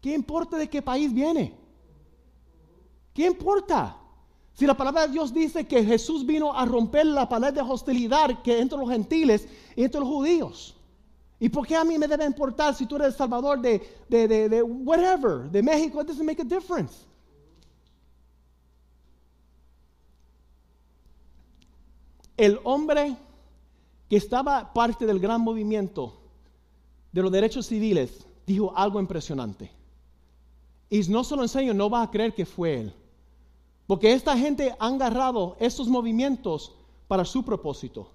[0.00, 1.52] ¿Qué importa de qué país viene?
[3.12, 3.98] ¿Qué importa?
[4.54, 8.40] Si la palabra de Dios dice que Jesús vino a romper la pared de hostilidad
[8.40, 9.46] que entre los gentiles
[9.76, 10.74] y entre los judíos.
[11.38, 13.78] ¿Y por qué a mí me debe importar si tú eres el salvador de,
[14.08, 16.00] de, de, de whatever, de México?
[16.00, 17.04] It doesn't make a difference.
[22.36, 23.16] El hombre
[24.08, 26.14] que estaba parte del gran movimiento
[27.12, 29.70] de los derechos civiles dijo algo impresionante.
[30.90, 32.94] Y no se lo enseño, no va a creer que fue él.
[33.86, 36.72] Porque esta gente ha agarrado estos movimientos
[37.08, 38.10] para su propósito.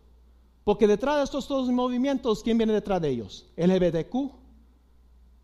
[0.63, 3.47] Porque detrás de estos dos movimientos, ¿quién viene detrás de ellos?
[3.55, 4.31] El LGBTQ,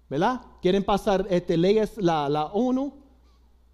[0.09, 0.41] ¿verdad?
[0.61, 2.93] Quieren pasar este, leyes, la, la, ONU,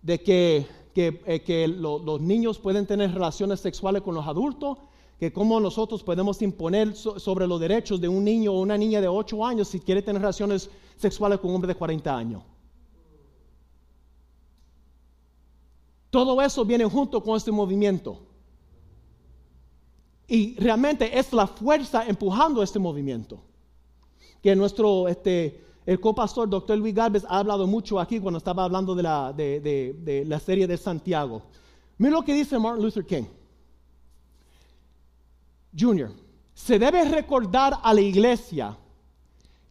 [0.02, 4.78] de que, que, eh, los niños pueden tener relaciones sexuales con los adultos,
[5.22, 9.08] que cómo nosotros podemos imponer sobre los derechos de un niño o una niña de
[9.08, 12.42] 8 años si quiere tener relaciones sexuales con un hombre de 40 años.
[16.10, 18.20] Todo eso viene junto con este movimiento.
[20.28, 23.44] Y realmente es la fuerza empujando este movimiento.
[24.42, 28.96] Que nuestro, este, el copastor, doctor Luis Galvez, ha hablado mucho aquí cuando estaba hablando
[28.96, 31.44] de la, de la serie de Santiago.
[32.00, 33.26] Mira lo que dice Martin Luther King.
[35.78, 36.12] Junior,
[36.54, 38.78] se debe recordar a la iglesia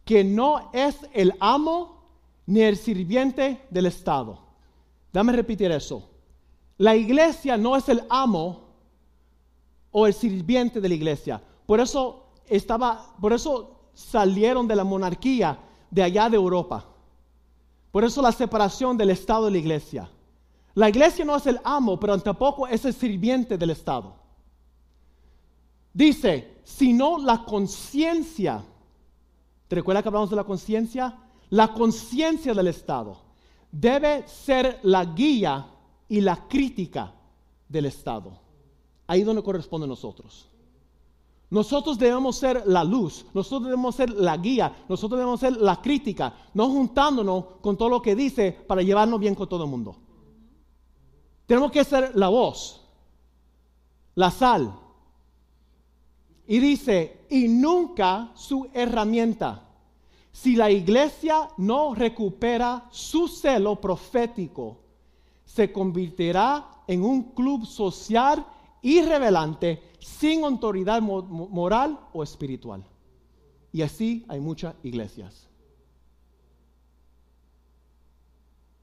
[0.03, 2.01] que no es el amo
[2.45, 4.39] ni el sirviente del Estado.
[5.13, 6.09] Dame repetir eso.
[6.77, 8.61] La iglesia no es el amo
[9.91, 11.41] o el sirviente de la iglesia.
[11.65, 15.59] Por eso estaba, por eso salieron de la monarquía
[15.89, 16.85] de allá de Europa.
[17.91, 20.09] Por eso la separación del Estado de la iglesia.
[20.73, 24.20] La iglesia no es el amo, pero tampoco es el sirviente del Estado.
[25.93, 28.63] Dice, sino la conciencia.
[29.67, 31.17] ¿Te recuerdas que hablamos de la conciencia?
[31.49, 33.17] La conciencia del Estado
[33.71, 35.65] debe ser la guía
[36.07, 37.13] y la crítica
[37.67, 38.31] del Estado.
[39.07, 40.47] Ahí donde corresponde a nosotros.
[41.49, 46.33] Nosotros debemos ser la luz, nosotros debemos ser la guía, nosotros debemos ser la crítica,
[46.53, 49.97] no juntándonos con todo lo que dice para llevarnos bien con todo el mundo.
[51.45, 52.81] Tenemos que ser la voz,
[54.15, 54.73] la sal,
[56.51, 59.69] y dice, y nunca su herramienta.
[60.33, 64.79] Si la iglesia no recupera su celo profético,
[65.45, 68.45] se convertirá en un club social
[68.81, 72.83] irrevelante, sin autoridad moral o espiritual.
[73.71, 75.47] Y así hay muchas iglesias.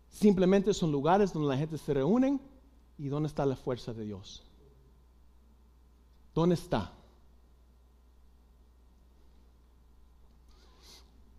[0.08, 2.40] Simplemente son lugares donde la gente se reúne
[2.96, 4.42] y donde está la fuerza de Dios.
[6.34, 6.94] ¿Dónde está?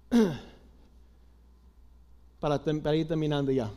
[2.40, 3.72] para, ir terminando ya.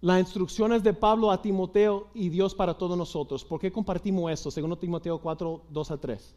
[0.00, 3.44] Las instrucciones de Pablo a Timoteo y Dios para todos nosotros.
[3.44, 4.50] ¿Por qué compartimos esto?
[4.50, 6.34] Segundo Timoteo 4, 2 a 3.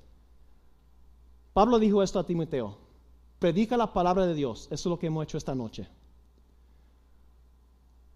[1.54, 2.78] Pablo dijo esto a Timoteo.
[3.40, 4.68] Predica la palabra de Dios.
[4.72, 5.88] Eso es lo que hemos hecho esta noche.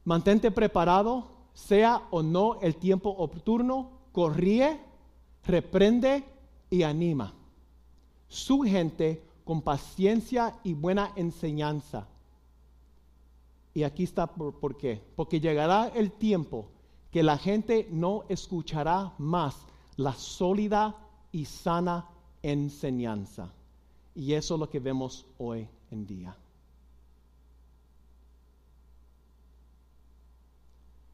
[0.05, 4.79] Mantente preparado, sea o no el tiempo oportuno, corríe,
[5.45, 6.23] reprende
[6.69, 7.33] y anima.
[8.27, 12.07] Su gente con paciencia y buena enseñanza.
[13.73, 15.01] Y aquí está por, qué.
[15.15, 16.67] Porque llegará el tiempo
[17.11, 19.55] que la gente no escuchará más
[19.97, 20.95] la sólida
[21.31, 22.07] y sana
[22.41, 23.53] enseñanza.
[24.13, 26.35] Y eso es lo que vemos hoy en día.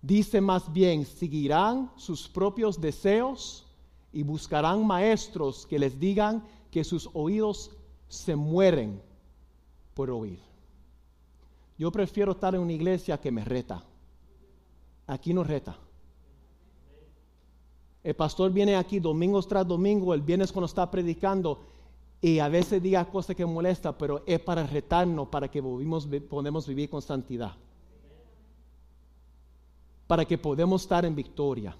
[0.02, 3.66] Dice más bien, seguirán sus propios deseos
[4.14, 7.72] y buscarán maestros que les digan que sus oídos
[8.07, 9.01] se mueren
[9.93, 10.39] por oír.
[11.77, 13.84] Yo prefiero estar en una iglesia que me reta.
[15.05, 15.77] Aquí no reta.
[18.03, 21.59] El pastor viene aquí domingo tras domingo, el viernes cuando está predicando,
[22.21, 26.89] y a veces diga cosas que molesta, pero es para retarnos, para que podamos vivir
[26.89, 27.53] con santidad.
[30.07, 31.75] Para que podamos estar en victoria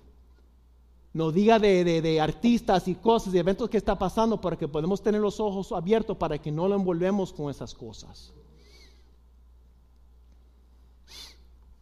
[1.18, 5.20] nos diga de, artistas y cosas y eventos que está pasando para que podamos tener
[5.20, 8.32] los ojos abiertos para que no lo envolvemos con esas cosas.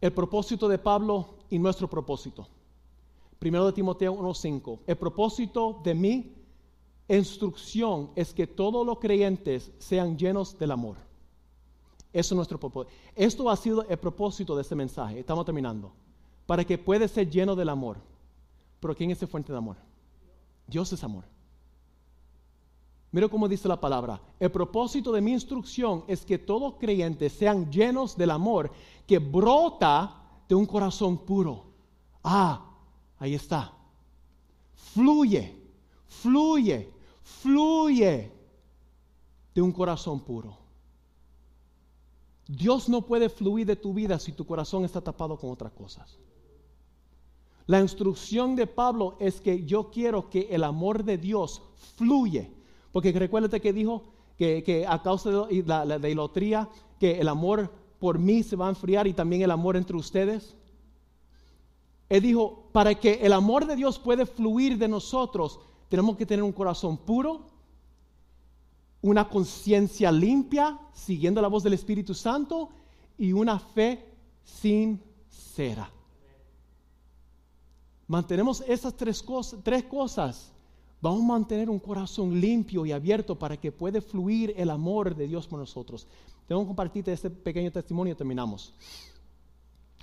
[0.00, 2.48] El propósito de Pablo y nuestro propósito.
[3.38, 4.80] Primero de Timoteo 1.5.
[4.86, 6.34] El propósito de mi
[7.06, 10.96] instrucción es que todos los creyentes sean llenos del amor.
[12.10, 12.96] Eso es nuestro propósito.
[13.14, 15.20] Esto ha sido el propósito de este mensaje.
[15.20, 15.92] Estamos terminando.
[16.46, 17.98] Para que pueda ser lleno del amor.
[18.80, 19.76] Pero ¿quién es esa fuente de amor?
[20.66, 21.24] Dios es amor.
[23.12, 24.20] Mira cómo dice la palabra.
[24.38, 28.70] El propósito de mi instrucción es que todos creyentes sean llenos del amor
[29.06, 31.64] que brota de un corazón puro.
[32.22, 32.62] Ah,
[33.18, 33.72] ahí está.
[34.74, 35.56] Fluye,
[36.06, 36.92] fluye,
[37.22, 38.32] fluye
[39.54, 40.58] de un corazón puro.
[42.46, 46.18] Dios no puede fluir de tu vida si tu corazón está tapado con otras cosas.
[47.66, 51.62] La instrucción de Pablo es que yo quiero que el amor de Dios
[51.96, 52.50] fluye.
[52.92, 54.04] Porque recuérdate que dijo
[54.38, 56.66] que, a causa de la, la de
[57.00, 60.54] que el amor por mí se va a enfriar y también el amor entre ustedes.
[62.08, 66.44] Él dijo, para que el amor de Dios pueda fluir de nosotros, tenemos que tener
[66.44, 67.46] un corazón puro,
[69.02, 72.68] una conciencia limpia, siguiendo la voz del Espíritu Santo,
[73.18, 74.04] y una fe
[74.44, 75.90] sincera
[78.06, 80.52] mantenemos esas tres cosas,
[81.00, 85.26] vamos a mantener un corazón limpio y abierto para que pueda fluir el amor de
[85.26, 86.06] Dios por nosotros.
[86.46, 88.72] Tengo que compartirte este pequeño testimonio y terminamos.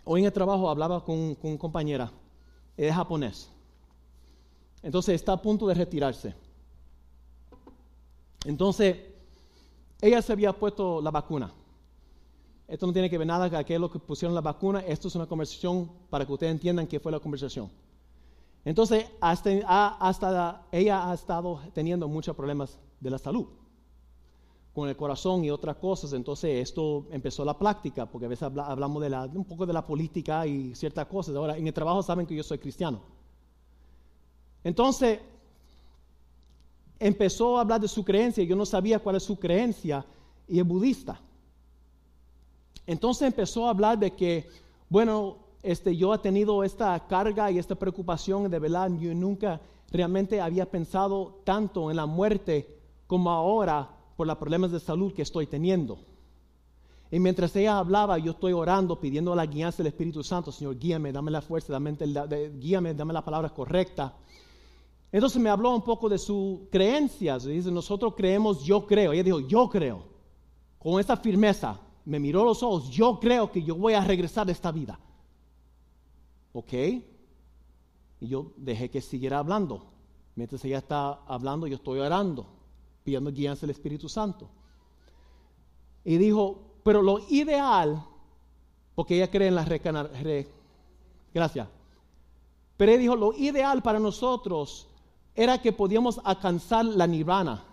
[0.04, 2.12] Hoy en el trabajo hablaba con, con una compañera,
[2.76, 3.50] es japonés.
[4.82, 6.36] Entonces está a punto de retirarse.
[8.46, 8.98] Entonces,
[10.02, 11.54] ella se había puesto la vacuna.
[12.68, 14.82] Esto no tiene que ver nada con aquello que pusieron la vacuna.
[14.82, 17.70] Esto es una conversación para que ustedes entiendan qué fue la conversación.
[18.66, 19.50] Entonces, hasta,
[20.00, 23.48] hasta ella ha estado teniendo muchos problemas de la salud
[24.74, 26.14] con el corazón y otras cosas.
[26.14, 29.86] Entonces esto empezó la práctica, porque a veces hablamos de la, un poco de la
[29.86, 31.36] política y ciertas cosas.
[31.36, 33.02] Ahora, en el trabajo saben que yo soy cristiano.
[34.64, 35.20] Entonces,
[37.00, 40.06] empezó a hablar de su creencia, yo no sabía cuál es su creencia,
[40.48, 41.20] y es budista.
[42.86, 44.48] Entonces empezó a hablar de que,
[44.90, 49.62] bueno, este, yo he tenido esta carga y esta preocupación de verdad, yo nunca
[49.92, 52.68] realmente había pensado tanto en la muerte
[53.08, 56.00] como ahora por los problemas de salud que estoy teniendo.
[57.10, 61.12] Y mientras ella hablaba, yo estoy orando, pidiendo la guianza del Espíritu Santo, Señor, guíame,
[61.12, 61.96] dame la fuerza, dame,
[62.60, 64.16] guíame, dame la palabra correcta.
[65.12, 67.46] Entonces me habló un poco de sus creencias.
[67.46, 69.14] Dice, nosotros creemos, yo creo.
[69.14, 70.04] Ella dijo, yo creo.
[70.80, 74.52] Con esa firmeza, me miró los ojos, yo creo que yo voy a regresar a
[74.52, 75.00] esta vida.
[76.54, 76.74] ¿Ok?
[76.74, 79.86] Y yo dejé que siguiera hablando.
[80.36, 82.48] Mientras ella está hablando, yo estoy orando
[83.04, 84.50] pidiendo guías del Espíritu Santo.
[86.06, 88.04] Y dijo, pero lo ideal,
[88.96, 90.48] porque ella cree en la reencarnación,
[91.34, 91.68] gracias,
[92.78, 94.88] pero ella dijo, lo ideal para nosotros
[95.36, 97.64] era que podíamos alcanzar la nirvana.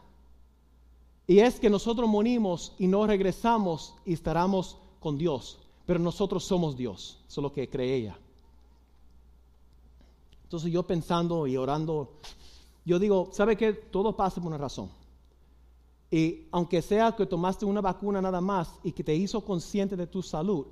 [1.27, 5.59] Y es que nosotros morimos y no regresamos y estaremos con Dios.
[5.87, 7.23] Pero nosotros somos Dios.
[7.29, 8.19] Eso es lo que cree ella.
[10.51, 12.15] Entonces yo pensando y orando,
[12.85, 13.73] yo digo, ¿sabe qué?
[13.73, 14.91] Todo pasa por una razón.
[16.11, 20.09] Y aunque sea que tomaste una vacuna nada más y que te hizo consciente de
[20.09, 20.67] tu salud,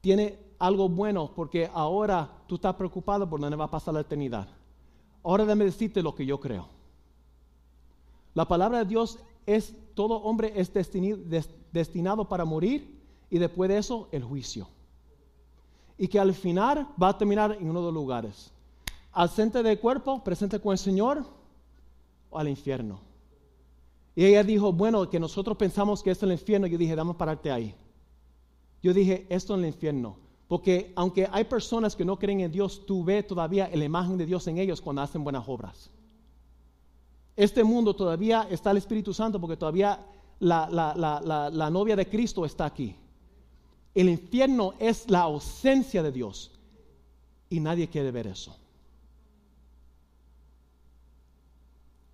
[0.00, 4.48] tiene algo bueno porque ahora tú estás preocupado por dónde va a pasar la eternidad.
[5.22, 6.66] Ahora déjame decirte lo que yo creo.
[8.34, 10.72] La palabra de Dios es, todo hombre es
[11.70, 13.00] destinado para morir
[13.30, 14.66] y después de eso el juicio.
[15.96, 18.52] Y que al final va a terminar en uno de los lugares.
[19.12, 21.24] Al centro del cuerpo, presente con el Señor
[22.30, 23.00] o al infierno.
[24.14, 26.66] Y ella dijo, bueno, que nosotros pensamos que esto es el infierno.
[26.66, 27.74] Yo dije, dame pararte ahí.
[28.82, 30.16] Yo dije, esto es el infierno.
[30.48, 34.26] Porque aunque hay personas que no creen en Dios, tú ves todavía la imagen de
[34.26, 35.90] Dios en ellos cuando hacen buenas obras.
[37.36, 40.04] Este mundo todavía está el Espíritu Santo porque todavía
[40.40, 42.96] la, la novia de Cristo está aquí.
[43.94, 46.50] El infierno es la ausencia de Dios.
[47.48, 48.56] Y nadie quiere ver eso.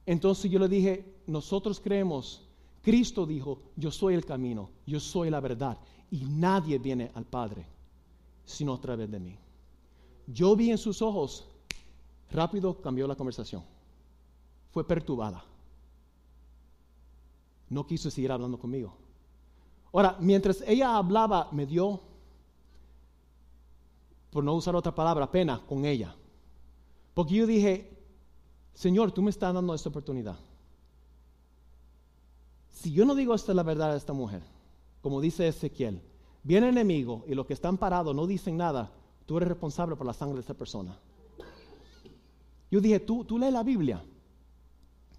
[0.06, 2.46] Entonces yo le dije, nosotros creemos,
[2.80, 5.78] Cristo dijo, yo soy el camino, yo soy la verdad,
[6.10, 7.66] y nadie viene al Padre
[8.46, 9.36] sino a través de mí.
[10.28, 11.46] Yo vi en sus ojos,
[12.30, 13.62] rápido cambió la conversación,
[14.70, 15.44] fue perturbada.
[17.68, 18.94] No quiso seguir hablando conmigo.
[19.92, 22.00] Ahora, mientras ella hablaba, me dio,
[24.30, 26.14] por no usar otra palabra, pena con ella.
[27.14, 27.95] Porque yo dije,
[28.76, 30.36] Señor, tú me estás dando esta oportunidad.
[32.68, 34.42] Si yo no digo esta es la verdad a esta mujer,
[35.00, 36.02] como dice Ezequiel,
[36.42, 38.92] viene el enemigo y los que están parados no dicen nada,
[39.24, 40.94] tú eres responsable por la sangre de esta persona.
[42.70, 44.04] Yo dije, tú, tú lees la Biblia.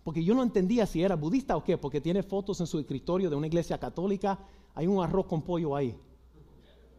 [0.04, 3.28] Porque yo no entendía si era budista o qué, porque tiene fotos en su escritorio
[3.28, 4.38] de una iglesia católica,
[4.76, 5.98] hay un arroz con pollo ahí.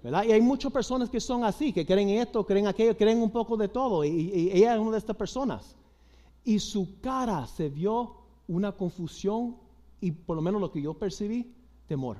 [0.02, 0.24] ¿verdad?
[0.24, 3.56] Y hay muchas personas que son así, que creen esto, creen aquello, creen un poco
[3.56, 4.04] de todo.
[4.04, 5.76] Y ella es una de estas personas
[6.48, 8.14] y su cara se vio
[8.46, 9.58] una confusión
[10.00, 11.54] y por lo menos lo que yo percibí,
[11.86, 12.16] temor.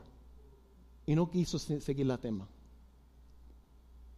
[1.07, 2.47] Y no quiso seguir la tema.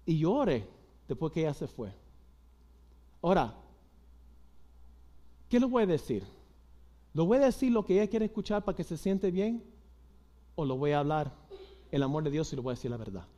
[0.04, 0.66] Y lloré
[1.06, 1.92] después que ella se fue.
[3.22, 3.54] Ahora,
[5.48, 6.24] ¿qué le voy a decir?
[7.14, 9.62] ¿Lo voy a decir lo que ella quiere escuchar para que se siente bien?
[10.56, 11.32] ¿O lo voy a hablar
[11.92, 13.28] el amor de Dios y le voy a decir la verdad?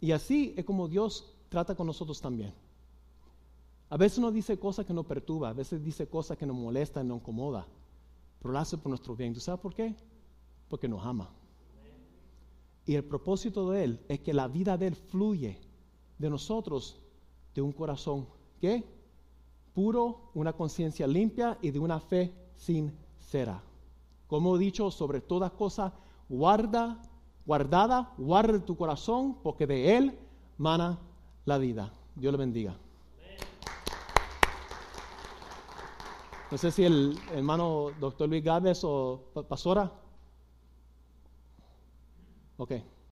[0.00, 2.54] Y así es como Dios trata con nosotros también.
[3.90, 7.08] A veces nos dice cosas que nos perturba, a veces dice cosas que nos molestan,
[7.08, 7.66] nos incomoda,
[8.38, 9.32] pero lo hace por nuestro bien.
[9.32, 9.94] ¿Tú sabes por qué?
[10.68, 11.30] Porque nos ama.
[12.84, 15.58] Y el propósito de Él es que la vida de Él fluye
[16.18, 17.00] de nosotros
[17.54, 18.26] de un corazón
[18.60, 18.84] que
[19.74, 23.62] puro, una conciencia limpia y de una fe sincera.
[24.26, 25.92] Como he dicho, sobre todas cosas,
[26.28, 27.00] guarda
[27.48, 30.18] guardada, guarda tu corazón, porque de él
[30.58, 30.98] mana
[31.46, 31.90] la vida.
[32.14, 32.76] Dios le bendiga.
[36.50, 39.90] No sé si el hermano doctor Luis Gávez o pastora.
[42.58, 42.72] Ok.